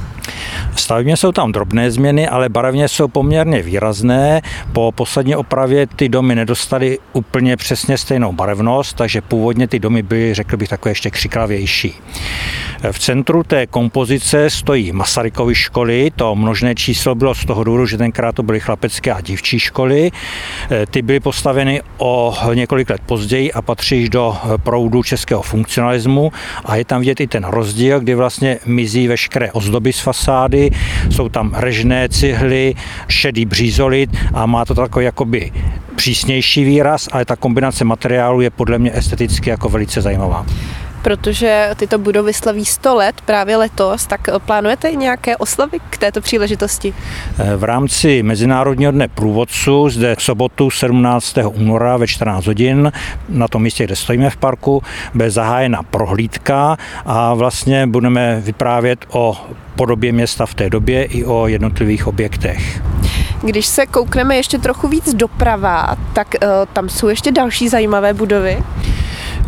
Stavebně 0.77 1.17
jsou 1.17 1.33
tam 1.33 1.53
drobné 1.53 1.91
změny, 1.91 2.29
ale 2.29 2.49
barevně 2.49 2.89
jsou 2.89 3.09
poměrně 3.09 3.63
výrazné. 3.63 4.43
Po 4.73 4.93
poslední 4.93 5.37
opravě 5.37 5.87
ty 5.87 6.09
domy 6.09 6.35
nedostaly 6.35 6.99
úplně 7.13 7.57
přesně 7.57 7.99
stejnou 7.99 8.33
barevnost, 8.33 8.97
takže 8.97 9.21
původně 9.21 9.69
ty 9.69 9.79
domy 9.79 10.03
byly, 10.03 10.35
řekl 10.35 10.57
bych, 10.57 10.69
takové 10.69 10.91
ještě 10.91 11.11
křiklavější. 11.11 11.95
V 12.93 12.99
centru 12.99 13.43
té 13.43 13.67
kompozice 13.67 14.51
stojí 14.51 14.93
Masarykovy 14.93 15.55
školy, 15.55 16.11
to 16.17 16.35
množné 16.35 16.75
číslo 16.75 17.15
bylo 17.15 17.35
z 17.35 17.45
toho 17.45 17.65
důvodu, 17.65 17.87
že 17.87 17.99
tenkrát 17.99 18.35
to 18.35 18.43
byly 18.43 18.61
chlapecké 18.61 19.13
a 19.13 19.21
dívčí 19.21 19.59
školy. 19.59 20.11
Ty 20.91 21.03
byly 21.03 21.21
postaveny 21.21 21.83
o 21.99 22.35
několik 22.55 22.91
let 22.91 23.01
později 23.07 23.53
a 23.53 23.63
patří 23.63 24.09
do 24.09 24.37
proudu 24.63 25.03
českého 25.03 25.43
funkcionalismu 25.43 26.33
a 26.65 26.77
je 26.77 26.85
tam 26.85 27.01
vidět 27.01 27.21
i 27.21 27.27
ten 27.27 27.45
rozdíl, 27.45 28.01
kdy 28.01 28.15
vlastně 28.15 28.59
mizí 28.67 29.09
veškeré 29.09 29.53
ozdoby 29.53 29.93
z 29.93 30.01
fasády, 30.01 30.71
jsou 31.11 31.29
tam 31.29 31.55
režné 31.55 32.09
cihly, 32.09 32.75
šedý 33.09 33.45
břízolit 33.45 34.11
a 34.35 34.47
má 34.47 34.65
to 34.65 34.75
takový 34.75 35.05
jakoby 35.05 35.53
přísnější 35.97 36.65
výraz, 36.65 37.09
ale 37.13 37.25
ta 37.25 37.37
kombinace 37.37 37.85
materiálu 37.85 38.41
je 38.41 38.51
podle 38.51 38.79
mě 38.79 38.91
esteticky 38.95 39.51
jako 39.51 39.69
velice 39.69 40.01
zajímavá 40.01 40.47
protože 41.03 41.71
tyto 41.77 41.99
budovy 41.99 42.33
slaví 42.33 42.65
100 42.65 42.95
let 42.95 43.21
právě 43.25 43.57
letos, 43.57 44.07
tak 44.07 44.21
plánujete 44.47 44.93
nějaké 44.93 45.37
oslavy 45.37 45.79
k 45.91 45.99
této 45.99 46.21
příležitosti? 46.21 46.95
Eh, 47.39 47.57
v 47.57 47.65
rámci 47.65 48.23
Mezinárodního 48.23 48.93
dne 48.93 49.09
průvodců 49.09 49.89
zde 49.89 50.17
v 50.19 50.23
sobotu 50.23 50.71
17. 50.71 51.37
února 51.55 51.97
ve 51.97 52.07
14 52.07 52.47
hodin 52.47 52.93
na 53.29 53.49
tom 53.49 53.63
místě, 53.63 53.85
kde 53.85 53.97
stojíme 53.97 54.31
v 54.31 54.37
parku, 54.37 54.83
bude 55.15 55.31
zahájena 55.31 55.83
prohlídka 55.83 56.77
a 57.07 57.35
vlastně 57.35 57.87
budeme 57.87 58.41
vyprávět 58.41 59.05
o 59.09 59.37
podobě 59.77 60.13
města 60.13 60.47
v 60.47 60.55
té 60.55 60.71
době 60.71 61.05
i 61.05 61.25
o 61.25 61.47
jednotlivých 61.47 62.07
objektech. 62.07 62.83
Když 63.43 63.67
se 63.67 63.87
koukneme 63.87 64.37
ještě 64.37 64.59
trochu 64.59 64.89
víc 64.89 65.15
doprava, 65.15 65.97
tak 66.13 66.35
uh, 66.43 66.49
tam 66.73 66.89
jsou 66.89 67.09
ještě 67.09 67.33
další 67.33 67.69
zajímavé 67.69 68.15
budovy. 68.15 68.63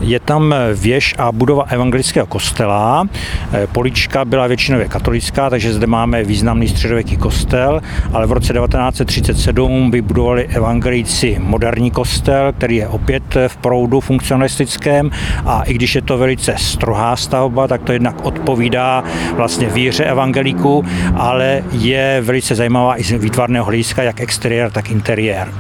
Je 0.06 0.20
tam 0.20 0.54
věž 0.75 1.14
a 1.18 1.32
budova 1.32 1.62
evangelického 1.62 2.26
kostela. 2.26 3.08
Eh, 3.52 3.66
polička 3.66 4.25
byla 4.25 4.46
většinově 4.46 4.88
katolická, 4.88 5.50
takže 5.50 5.73
zde 5.73 5.87
máme 5.87 6.25
významný 6.25 6.68
středověký 6.68 7.16
kostel, 7.16 7.80
ale 8.12 8.26
v 8.26 8.32
roce 8.32 8.52
1937 8.52 9.90
vybudovali 9.90 10.46
evangelíci 10.46 11.37
moderní 11.40 11.90
kostel, 11.90 12.52
který 12.52 12.76
je 12.76 12.88
opět 12.88 13.23
v 13.49 13.56
proudu 13.56 14.00
funkcionalistickém 14.00 15.11
a 15.46 15.62
i 15.62 15.75
když 15.75 15.94
je 15.94 16.02
to 16.02 16.18
velice 16.18 16.54
strohá 16.56 17.16
stavba, 17.16 17.68
tak 17.68 17.82
to 17.82 17.92
jednak 17.92 18.25
odpovídá 18.25 19.04
vlastně 19.37 19.66
víře 19.68 20.04
evangelíků, 20.04 20.84
ale 21.16 21.64
je 21.73 22.20
velice 22.25 22.54
zajímavá 22.54 23.00
i 23.00 23.02
z 23.02 23.12
výtvarného 23.12 23.64
hlediska, 23.64 24.02
jak 24.02 24.20
exteriér, 24.20 24.70
tak 24.70 24.90
interiér. 24.90 25.52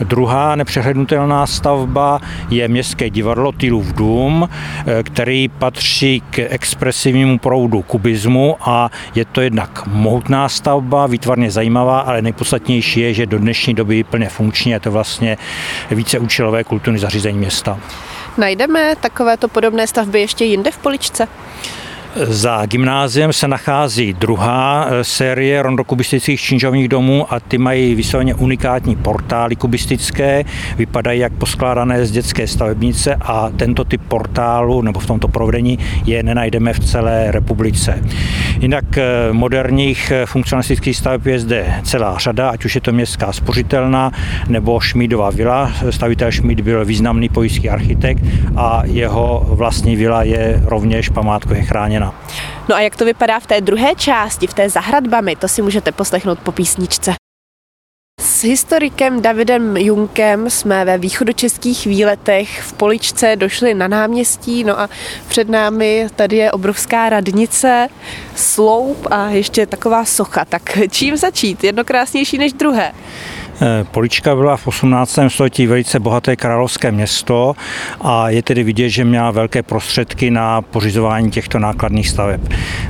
Druhá 0.00 0.56
nepřehlednutelná 0.56 1.46
stavba 1.46 2.20
je 2.50 2.68
městské 2.68 3.10
divadlo 3.10 3.52
Tylův 3.80 3.94
dům, 3.96 4.48
eh, 4.86 5.02
který 5.02 5.48
patří 5.48 6.22
k 6.30 6.38
expresivnímu 6.38 7.38
proudu 7.38 7.82
kubismu 7.82 8.56
a 8.60 8.90
je 9.14 9.24
to 9.24 9.40
jednak 9.40 9.86
mohutná 9.86 10.48
stavba, 10.48 11.06
výtvarně 11.06 11.50
zajímavá, 11.50 12.00
ale 12.00 12.22
nejpodstatnější 12.22 13.00
je, 13.00 13.14
že 13.14 13.26
do 13.26 13.38
dnešní 13.38 13.74
doby 13.74 13.96
je 13.96 14.04
plně 14.04 14.28
funkční, 14.28 14.72
je 14.72 14.80
to 14.80 14.90
vlastně 14.90 15.36
více 15.90 16.18
účelové 16.18 16.64
kulturní 16.64 16.98
zařízení 16.98 17.38
města. 17.38 17.78
Najdeme 18.38 18.96
takovéto 19.00 19.48
podobné 19.48 19.86
stavby 19.86 20.20
ještě 20.20 20.44
jinde 20.44 20.70
v 20.70 20.78
Poličce? 20.78 21.28
Za 22.16 22.66
gymnáziem 22.66 23.32
se 23.32 23.48
nachází 23.48 24.12
druhá 24.12 24.86
eh, 24.88 25.04
série 25.04 25.62
rondokubistických 25.62 26.40
činžovních 26.40 26.88
domů 26.88 27.32
a 27.32 27.40
ty 27.40 27.58
mají 27.58 27.94
vysloveně 27.94 28.34
unikátní 28.34 28.96
portály 28.96 29.56
kubistické, 29.56 30.44
vypadají 30.76 31.20
jak 31.20 31.32
poskládané 31.32 32.06
z 32.06 32.10
dětské 32.10 32.46
stavebnice 32.46 33.14
a 33.20 33.50
tento 33.56 33.84
typ 33.84 34.00
portálu 34.08 34.82
nebo 34.82 35.00
v 35.00 35.06
tomto 35.06 35.28
provedení 35.28 35.78
je 36.04 36.22
nenajdeme 36.22 36.72
v 36.72 36.80
celé 36.80 37.30
republice. 37.30 38.02
Jinak 38.60 38.98
eh, 38.98 39.32
moderních 39.32 40.10
eh, 40.10 40.26
funkcionalistických 40.26 40.96
staveb 40.96 41.26
je 41.26 41.38
zde 41.40 41.74
celá 41.82 42.18
řada, 42.18 42.50
ať 42.50 42.64
už 42.64 42.74
je 42.74 42.80
to 42.80 42.92
městská 42.92 43.32
spořitelná 43.32 44.12
nebo 44.48 44.80
Šmídová 44.80 45.30
vila. 45.30 45.72
Stavitel 45.90 46.30
Šmíd 46.30 46.60
byl 46.60 46.84
významný 46.84 47.28
pojistský 47.28 47.70
architekt 47.70 48.24
a 48.56 48.82
jeho 48.84 49.46
vlastní 49.48 49.96
vila 49.96 50.22
je 50.22 50.62
rovněž 50.64 51.08
památkově 51.08 51.62
chráněna 51.62 51.99
změna. 52.00 52.14
No 52.68 52.74
a 52.74 52.80
jak 52.80 52.96
to 52.96 53.04
vypadá 53.04 53.40
v 53.40 53.46
té 53.46 53.60
druhé 53.60 53.94
části, 53.94 54.46
v 54.46 54.54
té 54.54 54.68
zahradbami, 54.68 55.36
to 55.36 55.48
si 55.48 55.62
můžete 55.62 55.92
poslechnout 55.92 56.38
po 56.38 56.52
písničce. 56.52 57.14
S 58.20 58.44
historikem 58.44 59.22
Davidem 59.22 59.76
Junkem 59.76 60.50
jsme 60.50 60.84
ve 60.84 60.98
východočeských 60.98 61.86
výletech 61.86 62.62
v 62.62 62.72
Poličce 62.72 63.36
došli 63.36 63.74
na 63.74 63.88
náměstí, 63.88 64.64
no 64.64 64.80
a 64.80 64.88
před 65.28 65.48
námi 65.48 66.06
tady 66.16 66.36
je 66.36 66.52
obrovská 66.52 67.08
radnice, 67.08 67.88
sloup 68.36 69.06
a 69.10 69.28
ještě 69.28 69.66
taková 69.66 70.04
socha. 70.04 70.44
Tak 70.44 70.78
čím 70.90 71.16
začít? 71.16 71.64
Jedno 71.64 71.84
krásnější 71.84 72.38
než 72.38 72.52
druhé. 72.52 72.92
Eh, 73.62 73.84
Polička 73.84 74.34
byla 74.34 74.56
v 74.56 74.66
18. 74.66 75.18
století 75.28 75.66
velice 75.66 76.00
bohaté 76.00 76.36
královské 76.36 76.92
město 76.92 77.54
a 78.00 78.30
je 78.30 78.42
tedy 78.42 78.62
vidět, 78.62 78.88
že 78.88 79.04
měla 79.04 79.30
velké 79.30 79.62
prostředky 79.62 80.30
na 80.30 80.62
pořizování 80.62 81.30
těchto 81.30 81.58
nákladných 81.58 82.08
staveb. 82.08 82.40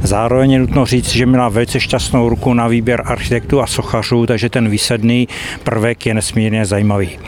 Zároveň 0.03 0.53
je 0.53 0.59
nutno 0.59 0.87
říct, 0.87 1.11
že 1.11 1.27
měla 1.27 1.49
velice 1.49 1.81
šťastnou 1.81 2.29
ruku 2.29 2.55
na 2.55 2.69
výběr 2.69 3.03
architektů 3.05 3.61
a 3.61 3.67
sochařů, 3.67 4.27
takže 4.27 4.49
ten 4.49 4.69
výsedný 4.69 5.29
prvek 5.65 6.07
je 6.07 6.15
nesmírně 6.15 6.65
zajímavý. 6.65 7.19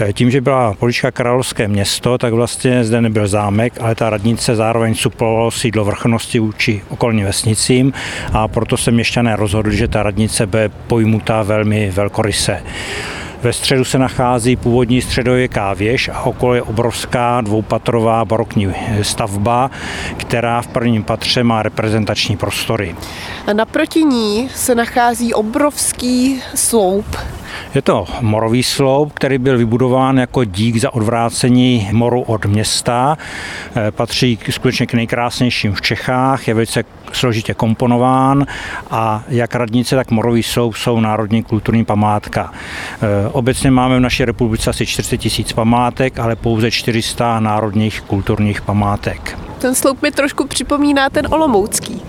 Eh, 0.00 0.12
tím, 0.12 0.30
že 0.30 0.40
byla 0.40 0.74
Polička 0.74 1.10
královské 1.10 1.68
město, 1.68 2.18
tak 2.18 2.32
vlastně 2.32 2.84
zde 2.84 3.00
nebyl 3.00 3.28
zámek, 3.28 3.72
ale 3.80 3.94
ta 3.94 4.10
radnice 4.10 4.56
zároveň 4.56 4.94
suplovalo 4.94 5.50
sídlo 5.50 5.84
vrchnosti 5.84 6.38
vůči 6.38 6.82
okolním 6.88 7.26
vesnicím 7.26 7.92
a 8.32 8.48
proto 8.48 8.76
se 8.76 8.90
měšťané 8.90 9.36
rozhodli, 9.36 9.76
že 9.76 9.88
ta 9.88 10.02
radnice 10.02 10.46
bude 10.46 10.68
pojmutá 10.68 11.42
velmi 11.42 11.90
velkoryse. 11.90 12.62
Ve 13.42 13.52
středu 13.52 13.84
se 13.84 13.98
nachází 13.98 14.56
původní 14.56 15.02
středověká 15.02 15.74
věž 15.74 16.08
a 16.08 16.22
okolo 16.22 16.54
je 16.54 16.62
obrovská 16.62 17.40
dvoupatrová 17.40 18.24
barokní 18.24 18.74
stavba, 19.02 19.70
která 20.16 20.62
v 20.62 20.66
prvním 20.66 21.04
patře 21.04 21.44
má 21.44 21.62
reprezentační 21.62 22.36
prostory. 22.36 22.96
A 23.46 23.52
naproti 23.52 24.04
ní 24.04 24.48
se 24.54 24.74
nachází 24.74 25.34
obrovský 25.34 26.42
sloup. 26.54 27.16
Je 27.74 27.82
to 27.82 28.06
morový 28.20 28.62
sloup, 28.62 29.12
který 29.12 29.38
byl 29.38 29.58
vybudován 29.58 30.18
jako 30.18 30.44
dík 30.44 30.76
za 30.76 30.94
odvrácení 30.94 31.88
moru 31.92 32.22
od 32.22 32.46
města. 32.46 33.18
Eh, 33.76 33.90
patří 33.90 34.38
skutečně 34.50 34.86
k 34.86 34.94
nejkrásnějším 34.94 35.74
v 35.74 35.82
Čechách, 35.82 36.48
je 36.48 36.54
velice 36.54 36.84
složitě 37.12 37.54
komponován 37.54 38.46
a 38.90 39.22
jak 39.28 39.54
radnice, 39.54 39.96
tak 39.96 40.10
morový 40.10 40.42
sloup 40.42 40.76
jsou 40.76 41.00
národní 41.00 41.42
kulturní 41.42 41.84
památka. 41.84 42.52
Eh, 42.52 43.28
obecně 43.32 43.70
máme 43.70 43.96
v 43.96 44.00
naší 44.00 44.24
republice 44.24 44.70
asi 44.70 44.86
40 44.86 45.18
tisíc 45.18 45.52
památek, 45.52 46.18
ale 46.18 46.36
pouze 46.36 46.70
400 46.70 47.40
národních 47.40 48.00
kulturních 48.00 48.60
památek. 48.62 49.38
Ten 49.60 49.74
sloup 49.74 50.02
mi 50.02 50.10
trošku 50.10 50.46
připomíná 50.46 51.10
ten 51.10 51.26
Olomoucký. 51.30 51.94
Uh, 51.94 52.02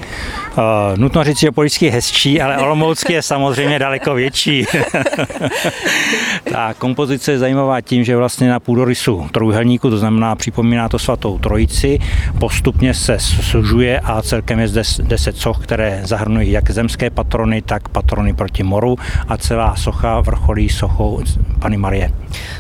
nutno 0.96 1.24
říct, 1.24 1.40
že 1.40 1.52
Polický 1.52 1.86
je 1.86 1.92
hezčí, 1.92 2.42
ale 2.42 2.58
Olomoucký 2.58 3.14
je 3.14 3.22
samozřejmě 3.22 3.80
daleko 3.80 4.14
větší. 4.14 4.66
Ta 6.52 6.74
kompozice 6.74 7.32
je 7.32 7.40
zajímavá 7.40 7.82
tím, 7.82 8.04
že 8.04 8.18
vlastně 8.18 8.50
na 8.50 8.60
půdorysu 8.60 9.30
trojuhelníku, 9.32 9.90
to 9.90 9.98
znamená 9.98 10.36
připomíná 10.36 10.90
to 10.90 11.00
svatou 11.00 11.40
trojici, 11.40 12.00
postupně 12.40 12.94
se 12.94 13.20
sužuje 13.20 14.00
a 14.00 14.22
celkem 14.22 14.60
je 14.60 14.68
zde 14.68 14.82
deset 15.02 15.38
soch, 15.38 15.64
které 15.64 16.02
zahrnují 16.04 16.52
jak 16.52 16.72
zemské 16.72 17.10
patrony, 17.10 17.62
tak 17.62 17.90
patrony 17.90 18.34
proti 18.34 18.64
moru 18.64 18.96
a 19.28 19.38
celá 19.38 19.76
socha 19.76 20.22
vrcholí 20.22 20.70
sochou 20.70 21.24
Pany 21.60 21.78
Marie. 21.78 22.12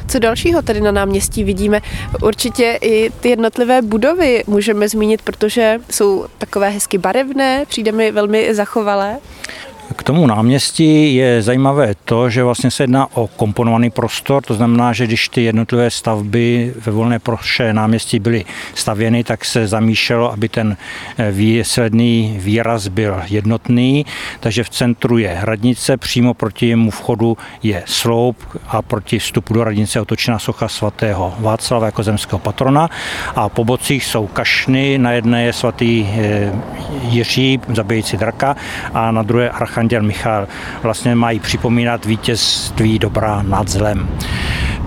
Co 0.07 0.19
dalšího 0.19 0.61
tady 0.61 0.81
na 0.81 0.91
náměstí 0.91 1.43
vidíme? 1.43 1.81
Určitě 2.23 2.77
i 2.81 3.09
ty 3.09 3.29
jednotlivé 3.29 3.81
budovy 3.81 4.43
můžeme 4.47 4.89
zmínit, 4.89 5.21
protože 5.21 5.79
jsou 5.89 6.25
takové 6.37 6.69
hezky 6.69 6.97
barevné, 6.97 7.65
přijde 7.67 7.91
mi 7.91 8.11
velmi 8.11 8.55
zachovalé. 8.55 9.17
K 9.95 10.03
tomu 10.03 10.27
náměstí 10.27 11.15
je 11.15 11.41
zajímavé 11.41 11.93
to, 12.05 12.29
že 12.29 12.43
vlastně 12.43 12.71
se 12.71 12.83
jedná 12.83 13.07
o 13.13 13.27
komponovaný 13.27 13.89
prostor, 13.89 14.43
to 14.43 14.53
znamená, 14.53 14.93
že 14.93 15.07
když 15.07 15.29
ty 15.29 15.43
jednotlivé 15.43 15.89
stavby 15.89 16.73
ve 16.85 16.91
volné 16.91 17.19
proše 17.19 17.73
náměstí 17.73 18.19
byly 18.19 18.45
stavěny, 18.75 19.23
tak 19.23 19.45
se 19.45 19.67
zamýšlelo, 19.67 20.31
aby 20.31 20.49
ten 20.49 20.77
eh, 21.17 21.31
výsledný 21.31 22.37
výraz 22.39 22.87
byl 22.87 23.21
jednotný, 23.27 24.05
takže 24.39 24.63
v 24.63 24.69
centru 24.69 25.17
je 25.17 25.37
radnice, 25.41 25.97
přímo 25.97 26.33
proti 26.33 26.67
jemu 26.67 26.91
vchodu 26.91 27.37
je 27.63 27.83
sloup 27.85 28.37
a 28.67 28.81
proti 28.81 29.19
vstupu 29.19 29.53
do 29.53 29.63
radnice 29.63 29.97
je 29.97 30.01
otočená 30.01 30.39
socha 30.39 30.67
svatého 30.67 31.33
Václava 31.39 31.85
jako 31.85 32.03
zemského 32.03 32.39
patrona. 32.39 32.89
A 33.35 33.49
po 33.49 33.65
bocích 33.65 34.05
jsou 34.05 34.27
kašny, 34.27 34.97
na 34.97 35.11
jedné 35.11 35.43
je 35.43 35.53
svatý 35.53 36.07
eh, 36.07 36.53
Jiří, 37.01 37.59
zabijící 37.73 38.17
draka 38.17 38.55
a 38.93 39.11
na 39.11 39.23
druhé 39.23 39.49
archa 39.49 39.80
archanděl 39.81 40.03
Michal 40.03 40.47
vlastně 40.83 41.15
mají 41.15 41.39
připomínat 41.39 42.05
vítězství 42.05 42.99
dobra 42.99 43.41
nad 43.41 43.67
zlem. 43.67 44.09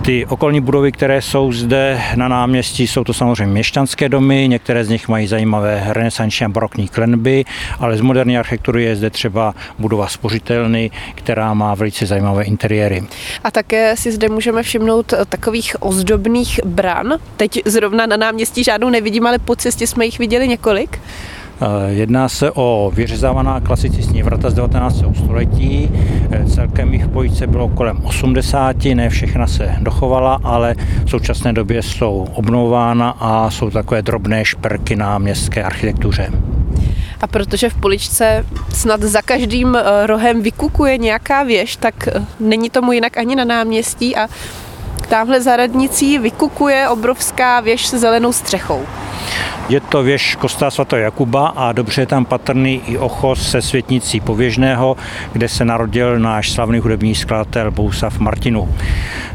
Ty 0.01 0.25
okolní 0.25 0.61
budovy, 0.61 0.91
které 0.91 1.21
jsou 1.21 1.51
zde 1.51 2.01
na 2.15 2.27
náměstí, 2.27 2.87
jsou 2.87 3.03
to 3.03 3.13
samozřejmě 3.13 3.53
měšťanské 3.53 4.09
domy, 4.09 4.47
některé 4.47 4.85
z 4.85 4.89
nich 4.89 5.07
mají 5.07 5.27
zajímavé 5.27 5.83
renesanční 5.87 6.45
a 6.45 6.49
barokní 6.49 6.87
klenby, 6.87 7.45
ale 7.79 7.97
z 7.97 8.01
moderní 8.01 8.37
architektury 8.37 8.83
je 8.83 8.95
zde 8.95 9.09
třeba 9.09 9.55
budova 9.79 10.07
spořitelny, 10.07 10.91
která 11.15 11.53
má 11.53 11.75
velice 11.75 12.05
zajímavé 12.05 12.43
interiéry. 12.43 13.03
A 13.43 13.51
také 13.51 13.95
si 13.97 14.11
zde 14.11 14.29
můžeme 14.29 14.63
všimnout 14.63 15.13
takových 15.29 15.75
ozdobných 15.79 16.59
bran. 16.65 17.13
Teď 17.37 17.61
zrovna 17.65 18.05
na 18.05 18.17
náměstí 18.17 18.63
žádnou 18.63 18.89
nevidím, 18.89 19.27
ale 19.27 19.39
po 19.39 19.55
cestě 19.55 19.87
jsme 19.87 20.05
jich 20.05 20.19
viděli 20.19 20.47
několik. 20.47 20.99
Eh, 21.61 21.91
jedná 21.91 22.29
se 22.29 22.51
o 22.51 22.91
vyřezávaná 22.95 23.59
klasicistní 23.59 24.23
vrata 24.23 24.49
z 24.49 24.53
19. 24.53 25.15
století. 25.15 25.91
Eh, 26.31 26.45
celkem 26.45 26.93
jich 26.93 27.07
pojíce 27.07 27.47
bylo 27.47 27.69
kolem 27.69 27.97
80, 28.03 28.95
ne 28.95 29.09
všechna 29.09 29.47
se 29.47 29.75
dochovala, 29.79 30.39
ale 30.43 30.75
v 31.05 31.09
současné 31.09 31.53
době 31.53 31.81
jsou 31.81 32.27
obnovována 32.33 33.09
a 33.19 33.49
jsou 33.49 33.69
takové 33.69 34.01
drobné 34.01 34.45
šperky 34.45 34.95
na 34.95 35.17
městské 35.17 35.63
architektuře. 35.63 36.31
A 37.21 37.27
protože 37.27 37.69
v 37.69 37.75
poličce 37.75 38.45
snad 38.73 39.01
za 39.01 39.21
každým 39.21 39.75
eh, 39.75 40.07
rohem 40.07 40.41
vykukuje 40.41 40.97
nějaká 40.97 41.43
věž, 41.43 41.75
tak 41.75 42.09
není 42.39 42.69
tomu 42.69 42.91
jinak 42.91 43.17
ani 43.17 43.35
na 43.35 43.43
náměstí 43.45 44.15
a 44.15 44.27
tamhle 45.05 45.41
za 45.41 45.55
radnicí 45.55 46.19
vykukuje 46.19 46.89
obrovská 46.89 47.59
věž 47.59 47.85
se 47.85 47.99
zelenou 47.99 48.33
střechou. 48.33 48.85
Je 49.69 49.79
to 49.79 50.03
věž 50.03 50.35
kostela 50.35 50.71
svatého 50.71 51.01
Jakuba 51.01 51.47
a 51.47 51.71
dobře 51.71 52.01
je 52.01 52.05
tam 52.05 52.25
patrný 52.25 52.81
i 52.87 52.97
ochos 52.97 53.51
se 53.51 53.61
světnicí 53.61 54.19
Pověžného, 54.19 54.97
kde 55.33 55.49
se 55.49 55.65
narodil 55.65 56.19
náš 56.19 56.51
slavný 56.51 56.79
hudební 56.79 57.15
skladatel 57.15 57.71
Bousav 57.71 58.19
Martinu. 58.19 58.75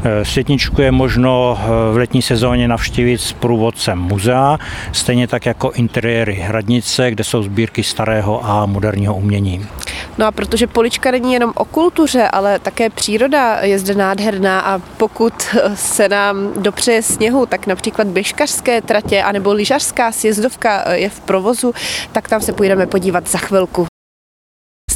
E, 0.05 0.25
světničku 0.25 0.83
je 0.83 0.93
možno 0.93 1.59
e, 1.59 1.93
v 1.93 1.97
letní 1.97 2.23
sezóně 2.23 2.69
navštívit 2.69 3.21
s 3.21 3.33
průvodcem 3.33 3.99
muzea, 3.99 4.59
stejně 4.93 5.29
tak 5.29 5.47
jako 5.47 5.71
interiéry 5.71 6.35
hradnice, 6.35 7.11
kde 7.11 7.25
jsou 7.25 7.43
sbírky 7.43 7.83
starého 7.83 8.47
a 8.47 8.67
moderního 8.67 9.15
umění. 9.15 9.67
No 10.19 10.27
a 10.27 10.33
protože 10.33 10.67
polička 10.67 11.11
není 11.11 11.33
jenom 11.33 11.53
o 11.55 11.65
kultuře, 11.65 12.29
ale 12.29 12.59
také 12.59 12.91
příroda 12.91 13.59
je 13.61 13.79
zde 13.79 13.95
nádherná 13.95 14.61
a 14.61 14.79
pokud 14.97 15.35
se 15.75 16.09
nám 16.09 16.53
dopřeje 16.63 17.03
sněhu, 17.03 17.47
tak 17.47 17.67
například 17.67 18.07
běžkařské 18.09 18.83
tratě 18.83 19.23
anebo 19.23 19.53
lyžařská 19.53 20.13
sjezdovka 20.13 20.93
je 20.93 21.09
v 21.09 21.21
provozu, 21.21 21.73
tak 22.13 22.29
tam 22.29 22.41
se 22.41 22.53
půjdeme 22.53 22.87
podívat 22.87 23.29
za 23.29 23.39
chvilku. 23.39 23.90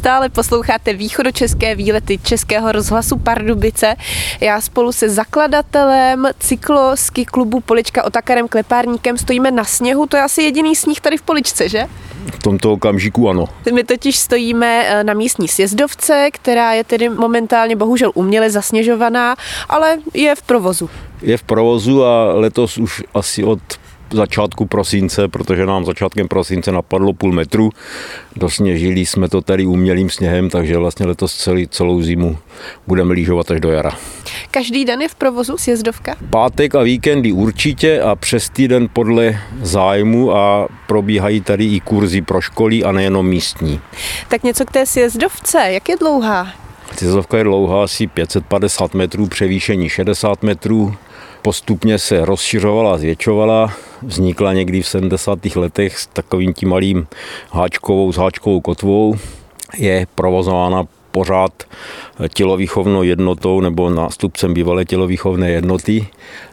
Stále 0.05 0.29
posloucháte 0.29 0.93
východočeské 0.93 1.75
výlety 1.75 2.19
Českého 2.19 2.73
rozhlasu 2.73 3.19
Pardubice. 3.19 3.97
Já 4.41 4.61
spolu 4.61 4.93
se 4.93 5.09
zakladatelem 5.09 6.29
cyklosky 6.39 7.25
klubu 7.25 7.61
Polička 7.61 8.05
Otakarem 8.05 8.49
Klepárníkem 8.49 9.19
stojíme 9.19 9.51
na 9.51 9.65
sněhu. 9.65 10.07
To 10.07 10.17
je 10.17 10.23
asi 10.23 10.43
jediný 10.43 10.77
sníh 10.77 11.01
tady 11.01 11.17
v 11.17 11.23
Poličce, 11.23 11.69
že? 11.69 11.87
V 12.33 12.43
tomto 12.43 12.73
okamžiku 12.73 13.29
ano. 13.29 13.45
My 13.73 13.85
totiž 13.85 14.19
stojíme 14.19 14.85
eh, 14.87 15.05
na 15.05 15.15
místní 15.15 15.49
sjezdovce, 15.49 16.29
která 16.33 16.73
je 16.73 16.85
tedy 16.85 17.09
momentálně 17.09 17.77
bohužel 17.77 18.11
uměle 18.15 18.51
zasněžovaná, 18.51 19.37
ale 19.69 19.97
je 20.15 20.35
v 20.35 20.43
provozu. 20.43 20.91
Je 21.23 21.37
v 21.37 21.43
provozu 21.43 22.05
a 22.05 22.33
letos 22.35 22.79
už 22.79 23.03
asi 23.15 23.45
od 23.45 23.61
začátku 24.15 24.67
prosince, 24.67 25.29
protože 25.29 25.67
nám 25.67 25.85
začátkem 25.85 26.29
prosince 26.29 26.73
napadlo 26.73 27.13
půl 27.13 27.33
metru. 27.33 27.71
Dosněžili 28.37 29.07
jsme 29.07 29.29
to 29.29 29.41
tady 29.41 29.67
umělým 29.67 30.11
sněhem, 30.11 30.51
takže 30.51 30.79
vlastně 30.79 31.07
letos 31.07 31.37
celý, 31.37 31.69
celou 31.69 32.03
zimu 32.03 32.39
budeme 32.87 33.15
lyžovat 33.15 33.51
až 33.51 33.61
do 33.61 33.71
jara. 33.71 33.99
Každý 34.51 34.85
den 34.85 35.03
je 35.03 35.09
v 35.09 35.15
provozu 35.15 35.59
sjezdovka? 35.59 36.17
Pátek 36.31 36.75
a 36.75 36.83
víkendy 36.83 37.33
určitě 37.33 38.01
a 38.01 38.17
přes 38.17 38.51
týden 38.51 38.89
podle 38.93 39.41
zájmu 39.63 40.37
a 40.37 40.69
probíhají 40.87 41.41
tady 41.41 41.65
i 41.65 41.81
kurzy 41.81 42.23
pro 42.23 42.41
školy 42.41 42.85
a 42.85 42.93
nejenom 42.93 43.27
místní. 43.27 43.81
Tak 44.29 44.43
něco 44.43 44.65
k 44.65 44.71
té 44.71 44.87
sjezdovce, 44.87 45.59
jak 45.71 45.89
je 45.89 45.97
dlouhá? 45.97 46.49
Sjezdovka 46.97 47.39
je 47.39 47.45
dlouhá 47.45 47.85
asi 47.85 48.07
550 48.07 48.95
metrů, 48.95 49.27
převýšení 49.27 49.89
60 49.89 50.43
metrů, 50.43 50.95
postupně 51.45 51.99
se 51.99 52.25
rozšiřovala, 52.25 52.99
zvětšovala, 52.99 53.73
vznikla 54.03 54.53
někdy 54.53 54.83
v 54.83 54.89
70. 54.89 55.57
letech 55.57 55.99
s 55.99 56.07
takovým 56.07 56.55
tím 56.55 56.69
malým 56.69 57.07
háčkovou, 57.51 58.13
s 58.13 58.17
háčkovou 58.17 58.61
kotvou, 58.61 59.15
je 59.79 60.07
provozována 60.15 60.85
pořád 61.11 61.53
tělovýchovnou 62.35 63.03
jednotou 63.03 63.61
nebo 63.61 63.91
nástupcem 63.91 64.55
bývalé 64.55 64.85
tělovýchovné 64.85 65.51
jednoty 65.51 66.07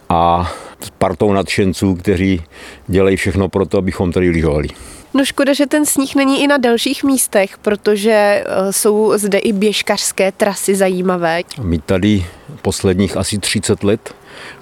a 0.10 0.52
partou 0.98 1.34
nadšenců, 1.34 1.96
kteří 1.96 2.42
dělají 2.88 3.16
všechno 3.18 3.50
pro 3.50 3.66
to, 3.66 3.78
abychom 3.78 4.12
tady 4.12 4.30
lyžovali. 4.30 4.68
No 5.14 5.26
škoda, 5.26 5.54
že 5.54 5.68
ten 5.68 5.86
sníh 5.86 6.16
není 6.16 6.44
i 6.44 6.48
na 6.48 6.58
dalších 6.58 7.04
místech, 7.04 7.58
protože 7.58 8.12
eh, 8.12 8.74
jsou 8.74 9.18
zde 9.18 9.38
i 9.38 9.54
běžkařské 9.54 10.32
trasy 10.32 10.76
zajímavé. 10.76 11.42
My 11.62 11.80
tady 11.80 12.26
posledních 12.62 13.18
asi 13.18 13.40
30 13.40 13.84
let 13.84 14.16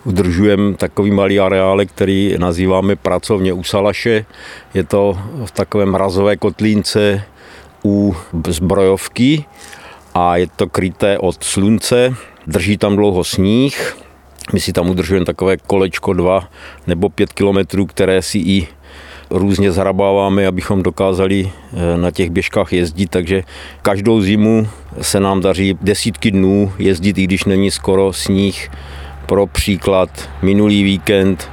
udržujeme 0.04 0.74
takový 0.74 1.12
malý 1.12 1.40
areál, 1.40 1.86
který 1.86 2.36
nazýváme 2.38 2.96
pracovně 2.96 3.54
u 3.54 3.64
Salaše. 3.64 4.26
Je 4.74 4.84
to 4.84 5.20
v 5.46 5.52
takovém 5.52 5.92
mrazové 5.92 6.38
kotlínce 6.38 7.24
u 7.86 8.16
zbrojovky 8.48 9.46
a 10.14 10.38
je 10.38 10.48
to 10.56 10.68
kryté 10.68 11.18
od 11.18 11.44
slunce. 11.44 12.14
Drží 12.48 12.78
tam 12.78 12.96
dlouho 12.96 13.24
sníh, 13.24 13.98
my 14.54 14.60
si 14.60 14.74
tam 14.74 14.90
udržujeme 14.90 15.26
takové 15.26 15.58
kolečko 15.58 16.14
2 16.14 16.50
nebo 16.88 17.10
5 17.10 17.34
kilometrů, 17.34 17.86
které 17.86 18.22
si 18.22 18.38
i 18.38 18.68
různě 19.30 19.72
zhrabáváme, 19.72 20.48
abychom 20.48 20.84
dokázali 20.84 21.52
eh, 21.74 21.98
na 21.98 22.12
těch 22.12 22.30
běžkách 22.30 22.74
jezdit, 22.74 23.08
takže 23.10 23.44
každou 23.82 24.22
zimu 24.22 24.68
se 25.02 25.20
nám 25.20 25.42
daří 25.42 25.78
desítky 25.82 26.32
dnů 26.32 26.72
jezdit, 26.80 27.18
i 27.18 27.24
když 27.24 27.44
není 27.46 27.72
skoro 27.72 28.14
sníh. 28.14 28.72
Pro 29.26 29.48
příklad, 29.48 30.10
minulý 30.42 30.84
víkend 30.84 31.50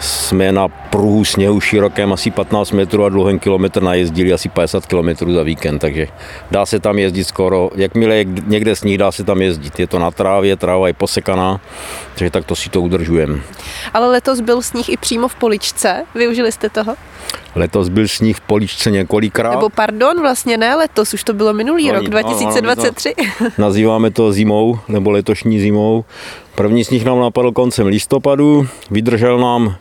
jsme 0.00 0.52
na 0.52 0.68
pruhu 0.96 1.24
sněhu 1.24 1.60
širokém 1.60 2.12
asi 2.12 2.30
15 2.30 2.72
metrů 2.72 3.04
a 3.04 3.08
dlouhém 3.08 3.38
kilometr 3.38 3.82
najezdili 3.82 4.32
asi 4.32 4.48
50 4.48 4.86
kilometrů 4.86 5.32
za 5.32 5.42
víkend, 5.42 5.78
takže 5.78 6.06
dá 6.50 6.66
se 6.66 6.80
tam 6.80 6.98
jezdit 6.98 7.24
skoro, 7.24 7.70
jakmile 7.74 8.16
je 8.16 8.24
někde 8.46 8.76
sníh, 8.76 8.98
dá 8.98 9.12
se 9.12 9.24
tam 9.24 9.42
jezdit. 9.42 9.78
Je 9.78 9.86
to 9.86 9.98
na 9.98 10.10
trávě, 10.10 10.56
tráva 10.56 10.88
je 10.88 10.94
posekaná, 10.94 11.60
takže 12.14 12.30
takto 12.30 12.56
si 12.56 12.70
to 12.70 12.80
udržujeme. 12.80 13.40
Ale 13.94 14.08
letos 14.08 14.40
byl 14.40 14.62
sníh 14.62 14.88
i 14.88 14.96
přímo 14.96 15.28
v 15.28 15.34
Poličce, 15.34 16.04
využili 16.14 16.52
jste 16.52 16.68
toho? 16.68 16.96
Letos 17.54 17.88
byl 17.88 18.08
sníh 18.08 18.36
v 18.36 18.40
Poličce 18.40 18.90
několikrát. 18.90 19.50
Nebo 19.50 19.68
pardon, 19.68 20.20
vlastně 20.20 20.56
ne 20.56 20.74
letos, 20.76 21.14
už 21.14 21.24
to 21.24 21.32
bylo 21.34 21.52
minulý 21.52 21.88
No, 21.88 21.94
rok, 21.94 22.02
no, 22.02 22.10
2023. 22.10 23.14
Nazýváme 23.58 24.10
to 24.10 24.32
zimou, 24.32 24.78
nebo 24.88 25.10
letošní 25.10 25.60
zimou. 25.60 26.04
První 26.54 26.84
sníh 26.84 27.04
nám 27.04 27.20
napadl 27.20 27.52
koncem 27.52 27.86
listopadu, 27.86 28.66
vydržel 28.90 29.38
nám 29.38 29.76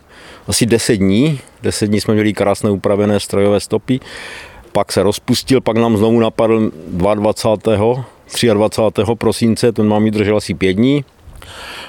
asi 0.47 0.65
10 0.65 0.95
dní. 0.95 1.39
10 1.63 1.87
dní 1.87 2.01
jsme 2.01 2.13
měli 2.13 2.33
krásné 2.33 2.69
upravené 2.69 3.19
strojové 3.19 3.59
stopy. 3.59 3.99
Pak 4.71 4.91
se 4.91 5.03
rozpustil, 5.03 5.61
pak 5.61 5.77
nám 5.77 5.97
znovu 5.97 6.19
napadl 6.19 6.71
22. 7.15 8.05
23. 8.53 9.01
prosince, 9.15 9.71
ten 9.71 9.89
nám 9.89 10.03
vydržel 10.03 10.37
asi 10.37 10.53
5 10.53 10.73
dní. 10.73 11.05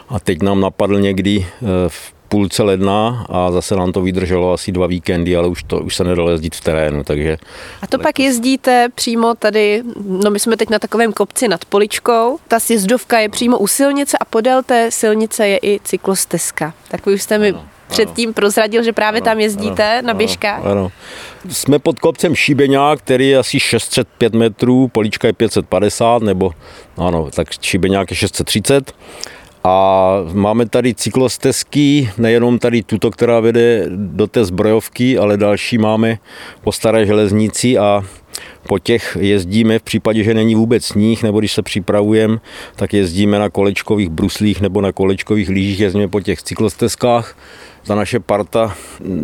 A 0.09 0.21
teď 0.21 0.43
nám 0.43 0.61
napadl 0.61 1.01
někdy 1.01 1.47
eh, 1.47 1.67
v 1.89 2.17
půlce 2.29 2.63
ledna 2.63 3.27
a 3.29 3.51
zase 3.53 3.77
nám 3.77 3.93
to 3.93 4.03
vydrželo 4.03 4.53
asi 4.53 4.73
dva 4.73 4.87
víkendy, 4.87 5.37
ale 5.37 5.49
už, 5.49 5.63
to, 5.63 5.79
už 5.79 5.97
se 5.97 6.05
nedalo 6.05 6.31
jezdit 6.31 6.55
v 6.55 6.61
terénu, 6.61 7.05
takže 7.05 7.37
A 7.83 7.87
to 7.87 7.99
pak 7.99 8.19
jezdíte 8.19 8.89
přímo 8.95 9.35
tady, 9.35 9.83
no 10.07 10.31
my 10.31 10.41
jsme 10.41 10.57
teď 10.57 10.71
na 10.71 10.79
takovém 10.79 11.13
kopci 11.13 11.49
nad 11.49 11.65
Poličkou, 11.65 12.39
ta 12.49 12.61
sjezdovka 12.61 13.19
je 13.19 13.29
přímo 13.29 13.59
u 13.59 13.67
silnice 13.67 14.19
a 14.19 14.25
podél 14.25 14.63
té 14.63 14.91
silnice 14.91 15.49
je 15.49 15.59
i 15.63 15.81
cyklostezka. 15.85 16.75
Tak 16.89 17.07
vy 17.07 17.15
už 17.15 17.23
jste 17.23 17.39
mi 17.39 17.55
předtím 17.89 18.35
prozradil, 18.35 18.83
že 18.83 18.93
právě 18.93 19.23
tam 19.23 19.41
jezdíte 19.41 20.03
na 20.03 20.15
běžkách. 20.15 20.61
Ano, 20.61 20.71
ano. 20.71 20.93
Jsme 21.49 21.79
pod 21.79 21.99
kopcem 21.99 22.35
Šibeňák, 22.35 22.99
který 22.99 23.29
je 23.29 23.39
asi 23.39 23.61
605 23.61 24.35
metrů, 24.35 24.89
Polička 24.89 25.27
je 25.27 25.33
550, 25.33 26.23
nebo 26.23 26.53
ano, 26.97 27.29
tak 27.35 27.49
Šibeňák 27.61 28.11
je 28.11 28.17
630. 28.17 28.93
A 29.65 30.19
máme 30.33 30.69
tady 30.69 30.95
cyklostezky, 30.95 32.11
nejenom 32.19 32.59
tady 32.59 32.83
tuto, 32.83 33.11
která 33.11 33.41
vede 33.41 33.87
do 33.91 34.27
té 34.27 34.45
zbrojovky, 34.45 35.19
ale 35.19 35.37
další 35.37 35.79
máme 35.79 36.19
po 36.61 36.73
staré 36.73 37.07
železnici 37.07 37.79
a 37.79 38.05
po 38.69 38.79
těch 38.79 39.17
jezdíme 39.21 39.79
v 39.79 39.83
případě, 39.83 40.23
že 40.23 40.35
není 40.35 40.55
vůbec 40.55 40.85
sníh, 40.85 41.23
nebo 41.23 41.39
když 41.39 41.53
se 41.53 41.63
připravujeme, 41.63 42.39
tak 42.77 42.95
jezdíme 42.95 43.39
na 43.39 43.51
kolečkových 43.51 44.09
bruslích 44.09 44.61
nebo 44.61 44.81
na 44.81 44.93
kolečkových 44.93 45.49
lyžích, 45.49 45.81
jezdíme 45.81 46.09
po 46.09 46.21
těch 46.21 46.43
cyklostezkách. 46.43 47.37
Ta 47.87 47.95
naše 47.95 48.21
parta 48.21 48.75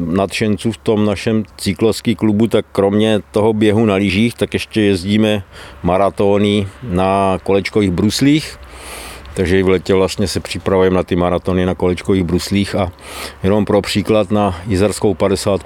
nadšenců 0.06 0.72
v 0.72 0.76
tom 0.76 1.06
našem 1.06 1.44
cyklovském 1.56 2.14
klubu, 2.14 2.46
tak 2.46 2.66
kromě 2.72 3.20
toho 3.30 3.52
běhu 3.52 3.86
na 3.86 3.94
lyžích, 3.94 4.34
tak 4.34 4.54
ještě 4.54 4.80
jezdíme 4.80 5.42
maratony 5.82 6.68
na 6.82 7.38
kolečkových 7.42 7.90
bruslích. 7.90 8.58
Takže 9.34 9.58
i 9.58 9.62
v 9.62 9.68
letě 9.68 9.94
vlastně 9.94 10.28
se 10.28 10.40
připravujeme 10.40 10.96
na 10.96 11.02
ty 11.02 11.16
maratony 11.16 11.66
na 11.66 11.74
kolečkových 11.74 12.24
bruslích 12.24 12.74
a 12.74 12.92
jenom 13.42 13.64
pro 13.64 13.82
příklad 13.82 14.30
na 14.30 14.60
Jizerskou 14.66 15.14
50, 15.14 15.60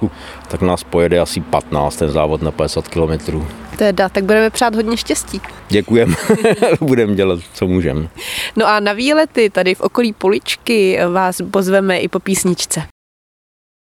tak 0.47 0.61
nás 0.61 0.83
pojede 0.83 1.19
asi 1.19 1.41
15 1.41 1.95
ten 1.95 2.09
závod 2.09 2.41
na 2.41 2.51
50 2.51 2.87
kilometrů. 2.87 3.47
Teda, 3.77 4.09
tak 4.09 4.23
budeme 4.23 4.49
přát 4.49 4.75
hodně 4.75 4.97
štěstí. 4.97 5.41
Děkujeme, 5.69 6.15
budeme 6.81 7.15
dělat, 7.15 7.39
co 7.53 7.67
můžeme. 7.67 8.07
No 8.55 8.67
a 8.67 8.79
na 8.79 8.93
výlety 8.93 9.49
tady 9.49 9.75
v 9.75 9.81
okolí 9.81 10.13
Poličky 10.13 10.99
vás 11.13 11.41
pozveme 11.51 11.99
i 11.99 12.07
po 12.07 12.19
písničce. 12.19 12.83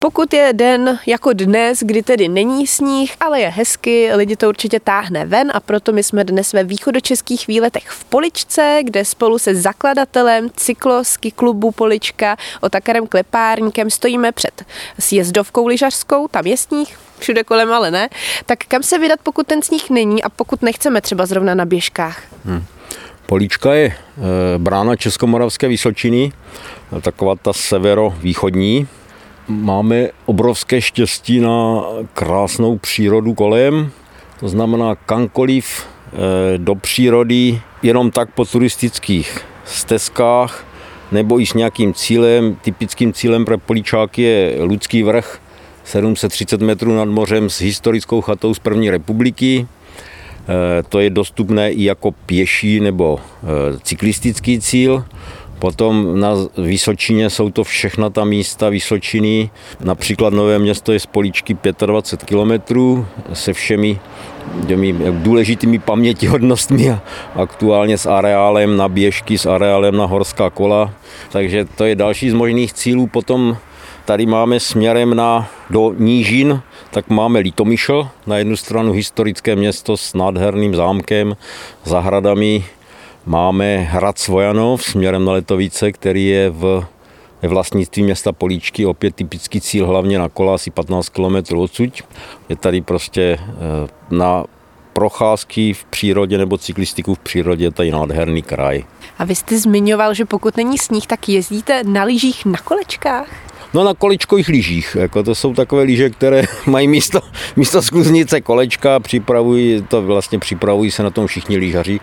Pokud 0.04 0.34
je 0.34 0.52
den 0.52 0.98
jako 1.06 1.32
dnes, 1.32 1.78
kdy 1.82 2.02
tedy 2.02 2.28
není 2.28 2.66
sníh, 2.66 3.14
ale 3.20 3.40
je 3.40 3.48
hezky, 3.48 4.10
lidi 4.14 4.36
to 4.36 4.48
určitě 4.48 4.80
táhne 4.80 5.24
ven 5.24 5.50
a 5.54 5.60
proto 5.60 5.92
my 5.92 6.02
jsme 6.02 6.24
dnes 6.24 6.52
ve 6.52 6.64
východočeských 6.64 7.46
výletech 7.46 7.88
v 7.88 8.04
Poličce, 8.04 8.80
kde 8.84 9.04
spolu 9.04 9.38
se 9.38 9.54
zakladatelem 9.54 10.50
cyklosky 10.56 11.30
klubu 11.30 11.70
Polička 11.70 12.36
Otakarem 12.60 13.06
Klepárníkem 13.06 13.90
stojíme 13.90 14.32
před 14.32 14.64
sjezdovkou 14.98 15.66
lyžařskou, 15.66 16.28
tam 16.28 16.46
je 16.46 16.56
sníh, 16.56 16.98
všude 17.18 17.44
kolem, 17.44 17.72
ale 17.72 17.90
ne. 17.90 18.08
Tak 18.46 18.58
kam 18.68 18.82
se 18.82 18.98
vydat, 18.98 19.20
pokud 19.22 19.46
ten 19.46 19.62
sníh 19.62 19.90
není 19.90 20.22
a 20.22 20.28
pokud 20.28 20.62
nechceme 20.62 21.00
třeba 21.00 21.26
zrovna 21.26 21.54
na 21.54 21.64
běžkách? 21.64 22.22
Hmm. 22.44 22.64
Políčka 23.26 23.74
je 23.74 23.86
e, 23.86 23.94
brána 24.58 24.96
Českomoravské 24.96 25.68
Vysočiny, 25.68 26.32
taková 27.02 27.34
ta 27.36 27.52
severo-východní, 27.52 28.88
máme 29.48 30.08
obrovské 30.26 30.80
štěstí 30.80 31.40
na 31.40 31.82
krásnou 32.14 32.78
přírodu 32.78 33.34
kolem. 33.34 33.90
To 34.40 34.48
znamená, 34.48 34.94
kamkoliv 34.94 35.86
do 36.56 36.74
přírody, 36.74 37.60
jenom 37.82 38.10
tak 38.10 38.30
po 38.34 38.44
turistických 38.44 39.40
stezkách 39.64 40.64
nebo 41.12 41.40
i 41.40 41.46
s 41.46 41.54
nějakým 41.54 41.94
cílem, 41.94 42.56
typickým 42.62 43.12
cílem 43.12 43.44
pro 43.44 43.58
Políčáky 43.58 44.22
je 44.22 44.56
Ludský 44.60 45.02
vrch, 45.02 45.40
730 45.84 46.60
metrů 46.60 46.96
nad 46.96 47.04
mořem 47.04 47.50
s 47.50 47.60
historickou 47.60 48.20
chatou 48.20 48.54
z 48.54 48.58
první 48.58 48.90
republiky. 48.90 49.66
To 50.88 51.00
je 51.00 51.10
dostupné 51.10 51.72
i 51.72 51.84
jako 51.84 52.12
pěší 52.12 52.80
nebo 52.80 53.20
cyklistický 53.82 54.60
cíl. 54.60 55.04
Potom 55.58 56.20
na 56.20 56.34
Vysočině 56.56 57.30
jsou 57.30 57.50
to 57.50 57.64
všechna 57.64 58.10
ta 58.10 58.24
místa 58.24 58.68
Vysočiny, 58.68 59.50
například 59.80 60.32
Nové 60.32 60.58
město 60.58 60.92
je 60.92 61.00
z 61.00 61.06
Políčky 61.06 61.56
25 61.86 62.28
kilometrů 62.28 63.06
se 63.32 63.52
všemi 63.52 64.00
těmi 64.66 64.94
důležitými 65.10 65.78
pamětihodnostmi 65.78 66.90
a 66.90 67.02
aktuálně 67.34 67.98
s 67.98 68.06
areálem 68.06 68.76
na 68.76 68.88
běžky, 68.88 69.38
s 69.38 69.46
areálem 69.46 69.96
na 69.96 70.06
horská 70.06 70.50
kola. 70.50 70.92
Takže 71.30 71.64
to 71.64 71.84
je 71.84 71.94
další 71.94 72.30
z 72.30 72.34
možných 72.34 72.72
cílů. 72.72 73.06
Potom 73.06 73.56
tady 74.04 74.26
máme 74.26 74.60
směrem 74.60 75.14
na, 75.14 75.48
do 75.70 75.94
nížin, 75.98 76.60
tak 76.90 77.08
máme 77.08 77.38
Litomyšl, 77.38 78.08
na 78.26 78.38
jednu 78.38 78.56
stranu 78.56 78.92
historické 78.92 79.56
město 79.56 79.96
s 79.96 80.14
nádherným 80.14 80.74
zámkem, 80.74 81.36
zahradami, 81.84 82.64
Máme 83.28 83.76
hrad 83.76 84.18
Svojanov 84.18 84.82
směrem 84.82 85.24
na 85.24 85.32
Letovice, 85.32 85.92
který 85.92 86.26
je 86.26 86.50
v 86.50 86.86
ve 87.42 87.48
vlastnictví 87.48 88.02
města 88.02 88.32
Políčky, 88.32 88.86
opět 88.86 89.14
typický 89.14 89.60
cíl, 89.60 89.86
hlavně 89.86 90.18
na 90.18 90.28
kola, 90.28 90.54
asi 90.54 90.70
15 90.70 91.08
km 91.08 91.56
odsud. 91.56 92.02
Je 92.48 92.56
tady 92.56 92.80
prostě 92.80 93.38
na 94.10 94.44
procházky 94.92 95.72
v 95.72 95.84
přírodě 95.84 96.38
nebo 96.38 96.58
cyklistiku 96.58 97.14
v 97.14 97.18
přírodě 97.18 97.64
je 97.64 97.70
tady 97.70 97.90
nádherný 97.90 98.42
kraj. 98.42 98.84
A 99.18 99.24
vy 99.24 99.34
jste 99.34 99.58
zmiňoval, 99.58 100.14
že 100.14 100.24
pokud 100.24 100.56
není 100.56 100.78
sníh, 100.78 101.06
tak 101.06 101.28
jezdíte 101.28 101.84
na 101.84 102.04
lyžích 102.04 102.44
na 102.44 102.58
kolečkách? 102.58 103.28
No 103.74 103.84
na 103.84 103.94
kolečkových 103.94 104.48
lyžích, 104.48 104.96
jako 105.00 105.22
to 105.22 105.34
jsou 105.34 105.54
takové 105.54 105.82
lyže, 105.82 106.10
které 106.10 106.42
mají 106.66 106.88
místo, 106.88 107.20
místo 107.56 107.82
skluznice 107.82 108.40
kolečka, 108.40 109.00
připravují, 109.00 109.82
to 109.88 110.02
vlastně 110.02 110.38
připravují 110.38 110.90
se 110.90 111.02
na 111.02 111.10
tom 111.10 111.26
všichni 111.26 111.56
lyžaři 111.56 112.00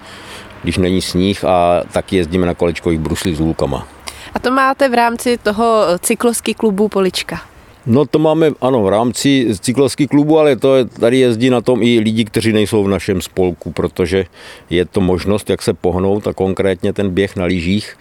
když 0.66 0.78
není 0.78 1.02
sníh 1.02 1.46
a 1.46 1.84
tak 1.94 2.14
jezdíme 2.14 2.46
na 2.46 2.54
kolečkových 2.54 3.00
bruslích 3.00 3.38
s 3.38 3.40
hůlkama. 3.40 3.88
A 4.34 4.40
to 4.40 4.52
máte 4.52 4.90
v 4.90 4.94
rámci 4.94 5.38
toho 5.38 5.86
cyklovský 6.00 6.54
klubu 6.54 6.90
Polička? 6.90 7.42
No 7.86 8.06
to 8.06 8.20
máme, 8.20 8.52
ano, 8.62 8.84
v 8.84 8.90
rámci 8.90 9.48
cyklovský 9.60 10.08
klubu, 10.08 10.40
ale 10.40 10.56
to 10.56 10.76
je, 10.76 10.86
tady 10.86 11.20
jezdí 11.20 11.50
na 11.50 11.62
tom 11.62 11.84
i 11.84 12.00
lidi, 12.00 12.26
kteří 12.26 12.54
nejsou 12.54 12.84
v 12.84 12.88
našem 12.88 13.22
spolku, 13.22 13.72
protože 13.72 14.26
je 14.70 14.86
to 14.86 15.02
možnost, 15.02 15.50
jak 15.50 15.62
se 15.62 15.74
pohnout 15.74 16.28
a 16.28 16.34
konkrétně 16.34 16.94
ten 16.94 17.10
běh 17.10 17.36
na 17.36 17.46
lyžích 17.46 17.98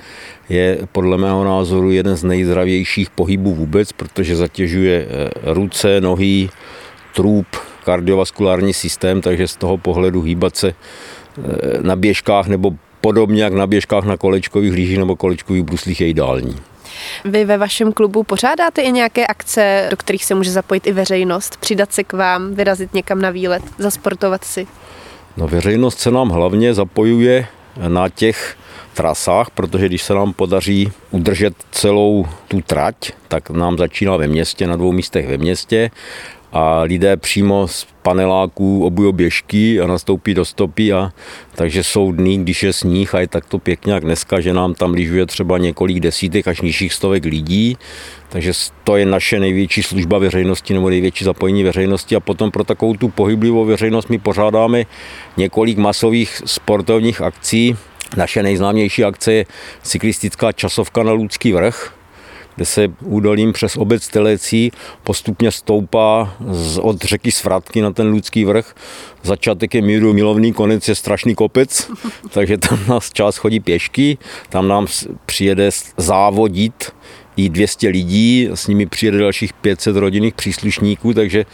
je 0.48 0.78
podle 0.92 1.18
mého 1.18 1.44
názoru 1.44 1.90
jeden 1.90 2.16
z 2.16 2.24
nejzdravějších 2.24 3.10
pohybů 3.10 3.54
vůbec, 3.54 3.92
protože 3.92 4.36
zatěžuje 4.36 5.08
ruce, 5.42 6.00
nohy, 6.00 6.48
trup, 7.14 7.46
kardiovaskulární 7.84 8.72
systém, 8.72 9.20
takže 9.20 9.48
z 9.48 9.56
toho 9.56 9.78
pohledu 9.78 10.22
hýbat 10.22 10.56
se 10.56 10.74
na 11.82 11.96
běžkách 11.96 12.46
nebo 12.46 12.72
podobně 13.00 13.42
jak 13.42 13.52
na 13.52 13.66
běžkách 13.66 14.04
na 14.04 14.16
kolečkových 14.16 14.72
lyžích 14.72 14.98
nebo 14.98 15.16
kolečkových 15.16 15.62
bruslích 15.62 16.00
je 16.00 16.08
ideální. 16.08 16.56
Vy 17.24 17.44
ve 17.44 17.58
vašem 17.58 17.92
klubu 17.92 18.22
pořádáte 18.22 18.82
i 18.82 18.92
nějaké 18.92 19.26
akce, 19.26 19.86
do 19.90 19.96
kterých 19.96 20.24
se 20.24 20.34
může 20.34 20.50
zapojit 20.50 20.86
i 20.86 20.92
veřejnost, 20.92 21.56
přidat 21.56 21.92
se 21.92 22.04
k 22.04 22.12
vám, 22.12 22.54
vyrazit 22.54 22.94
někam 22.94 23.20
na 23.22 23.30
výlet, 23.30 23.62
zasportovat 23.78 24.44
si? 24.44 24.66
No 25.36 25.48
veřejnost 25.48 25.98
se 25.98 26.10
nám 26.10 26.28
hlavně 26.28 26.74
zapojuje 26.74 27.46
na 27.88 28.08
těch 28.08 28.56
trasách, 28.94 29.50
protože 29.50 29.86
když 29.86 30.02
se 30.02 30.14
nám 30.14 30.32
podaří 30.32 30.92
udržet 31.10 31.54
celou 31.70 32.26
tu 32.48 32.60
trať, 32.60 33.12
tak 33.28 33.50
nám 33.50 33.78
začíná 33.78 34.16
ve 34.16 34.28
městě, 34.28 34.66
na 34.66 34.76
dvou 34.76 34.92
místech 34.92 35.28
ve 35.28 35.38
městě 35.38 35.90
a 36.54 36.82
lidé 36.82 37.16
přímo 37.16 37.68
z 37.68 37.86
paneláků 38.02 38.84
obují 38.84 39.12
běžky 39.12 39.80
a 39.80 39.86
nastoupí 39.86 40.34
do 40.34 40.44
stopy 40.44 40.92
a 40.92 41.12
takže 41.54 41.84
jsou 41.84 42.12
dny, 42.12 42.36
když 42.36 42.62
je 42.62 42.72
sníh 42.72 43.14
a 43.14 43.20
je 43.20 43.28
takto 43.28 43.58
pěkně 43.58 43.92
jak 43.92 44.04
dneska, 44.04 44.40
že 44.40 44.52
nám 44.52 44.74
tam 44.74 44.92
lyžuje 44.92 45.26
třeba 45.26 45.58
několik 45.58 46.00
desítek 46.00 46.48
až 46.48 46.60
nižších 46.60 46.92
stovek 46.92 47.24
lidí, 47.24 47.76
takže 48.28 48.52
to 48.84 48.96
je 48.96 49.06
naše 49.06 49.40
největší 49.40 49.82
služba 49.82 50.18
veřejnosti 50.18 50.74
nebo 50.74 50.90
největší 50.90 51.24
zapojení 51.24 51.64
veřejnosti. 51.64 52.16
A 52.16 52.20
potom 52.20 52.50
pro 52.50 52.64
takovou 52.64 52.94
tu 52.94 53.08
pohyblivou 53.08 53.64
veřejnost 53.64 54.10
my 54.10 54.18
pořádáme 54.18 54.84
několik 55.36 55.78
masových 55.78 56.42
sportovních 56.44 57.20
akcí. 57.20 57.76
Naše 58.16 58.42
nejznámější 58.42 59.04
akce 59.04 59.32
je 59.32 59.46
cyklistická 59.82 60.52
časovka 60.52 61.02
na 61.02 61.12
Ludský 61.12 61.52
vrch, 61.52 61.94
kde 62.56 62.64
se 62.64 62.88
údolím 63.00 63.52
přes 63.52 63.76
obec 63.76 64.08
Telecí 64.08 64.72
postupně 65.02 65.50
stoupá 65.50 66.34
z, 66.50 66.78
od 66.78 67.02
řeky 67.02 67.32
Svratky 67.32 67.80
na 67.80 67.90
ten 67.90 68.08
Ludský 68.08 68.44
vrch. 68.44 68.74
Začátek 69.22 69.74
je 69.74 69.82
míru 69.82 70.12
milovný, 70.12 70.52
konec 70.52 70.88
je 70.88 70.94
strašný 70.94 71.34
kopec, 71.34 71.90
takže 72.30 72.58
tam 72.58 72.78
nás 72.88 73.10
čas 73.12 73.36
chodí 73.36 73.60
pěšky, 73.60 74.18
tam 74.48 74.68
nám 74.68 74.86
přijede 75.26 75.70
závodit 75.96 76.92
i 77.36 77.48
200 77.48 77.88
lidí, 77.88 78.48
s 78.54 78.66
nimi 78.66 78.86
přijede 78.86 79.18
dalších 79.18 79.52
500 79.52 79.96
rodinných 79.96 80.34
příslušníků, 80.34 81.14
takže 81.14 81.46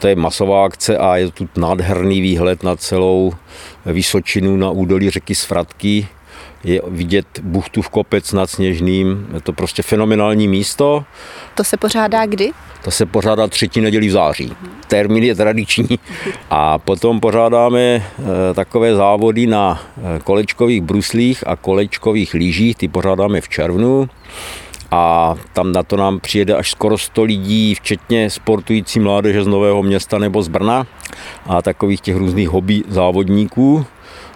to 0.00 0.08
je 0.08 0.16
masová 0.16 0.64
akce 0.64 0.98
a 0.98 1.16
je 1.16 1.30
tu 1.30 1.48
nádherný 1.56 2.20
výhled 2.20 2.62
na 2.62 2.76
celou 2.76 3.32
Vysočinu 3.86 4.56
na 4.56 4.70
údolí 4.70 5.10
řeky 5.10 5.34
Svratky 5.34 6.08
je 6.64 6.80
vidět 6.86 7.26
Buchtův 7.42 7.88
kopec 7.88 8.32
nad 8.32 8.50
Sněžným. 8.50 9.26
Je 9.34 9.40
to 9.40 9.52
prostě 9.52 9.82
fenomenální 9.82 10.48
místo. 10.48 11.04
To 11.54 11.64
se 11.64 11.76
pořádá 11.76 12.26
kdy? 12.26 12.50
To 12.84 12.90
se 12.90 13.06
pořádá 13.06 13.46
třetí 13.46 13.80
neděli 13.80 14.08
v 14.08 14.12
září. 14.12 14.52
Termín 14.88 15.24
je 15.24 15.34
tradiční. 15.34 15.98
A 16.50 16.78
potom 16.78 17.20
pořádáme 17.20 17.80
eh, 17.80 18.02
takové 18.54 18.94
závody 18.94 19.46
na 19.46 19.82
eh, 19.96 20.18
kolečkových 20.24 20.82
bruslích 20.82 21.44
a 21.46 21.56
kolečkových 21.56 22.34
lyžích. 22.34 22.76
Ty 22.76 22.88
pořádáme 22.88 23.40
v 23.40 23.48
červnu 23.48 24.08
a 24.90 25.34
tam 25.52 25.72
na 25.72 25.82
to 25.82 25.96
nám 25.96 26.20
přijede 26.20 26.54
až 26.54 26.70
skoro 26.70 26.98
100 26.98 27.22
lidí, 27.22 27.74
včetně 27.74 28.30
sportující 28.30 29.00
mládeže 29.00 29.44
z 29.44 29.46
Nového 29.46 29.82
města 29.82 30.18
nebo 30.18 30.42
z 30.42 30.48
Brna 30.48 30.86
a 31.46 31.62
takových 31.62 32.00
těch 32.00 32.16
různých 32.16 32.48
hobby 32.48 32.82
závodníků. 32.88 33.86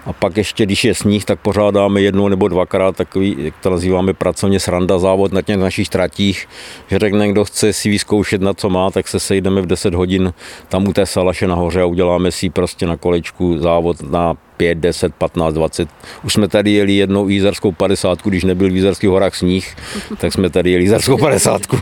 A 0.08 0.12
pak 0.12 0.36
ještě, 0.36 0.66
když 0.66 0.84
je 0.84 0.94
sníh, 0.94 1.24
tak 1.24 1.40
pořádáme 1.40 2.00
jednou 2.00 2.28
nebo 2.28 2.48
dvakrát 2.48 2.96
takový, 2.96 3.36
jak 3.38 3.54
to 3.62 3.70
nazýváme 3.70 4.14
pracovně 4.14 4.60
sranda 4.60 4.98
závod 4.98 5.32
na 5.32 5.42
těch 5.42 5.56
našich 5.56 5.88
tratích, 5.88 6.48
že 6.86 6.98
řekne, 6.98 7.28
kdo 7.28 7.44
chce 7.44 7.72
si 7.72 7.88
vyzkoušet 7.88 8.40
na 8.40 8.54
co 8.54 8.70
má, 8.70 8.90
tak 8.90 9.08
se 9.08 9.20
sejdeme 9.20 9.60
v 9.60 9.66
10 9.66 9.94
hodin 9.94 10.32
tam 10.68 10.88
u 10.88 10.92
té 10.92 11.06
salaše 11.06 11.46
nahoře 11.46 11.82
a 11.82 11.86
uděláme 11.86 12.32
si 12.32 12.50
prostě 12.50 12.86
na 12.86 12.96
kolečku 12.96 13.58
závod 13.58 14.10
na 14.10 14.36
5, 14.58 14.78
10, 14.78 15.14
15, 15.14 15.54
20. 15.54 15.88
Už 16.24 16.32
jsme 16.32 16.48
tady 16.48 16.70
jeli 16.72 16.92
jednou 16.92 17.28
jízerskou 17.28 17.72
50, 17.72 18.22
když 18.22 18.44
nebyl 18.44 18.70
v 18.70 18.74
jízerských 18.74 19.10
horách 19.10 19.34
sníh, 19.34 19.76
tak 20.18 20.32
jsme 20.32 20.50
tady 20.50 20.70
jeli 20.70 20.84
jízerskou 20.84 21.18
50. 21.18 21.62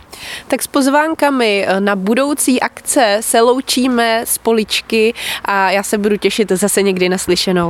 Tak 0.49 0.63
s 0.63 0.67
pozvánkami 0.67 1.67
na 1.79 1.97
budoucí 1.97 2.61
akce 2.61 3.19
se 3.21 3.41
loučíme 3.41 4.23
z 4.25 4.39
poličky 4.39 5.15
a 5.45 5.71
já 5.71 5.83
se 5.83 5.99
budu 5.99 6.17
těšit 6.17 6.53
zase 6.53 6.83
někdy 6.83 7.09
naslyšenou. 7.09 7.65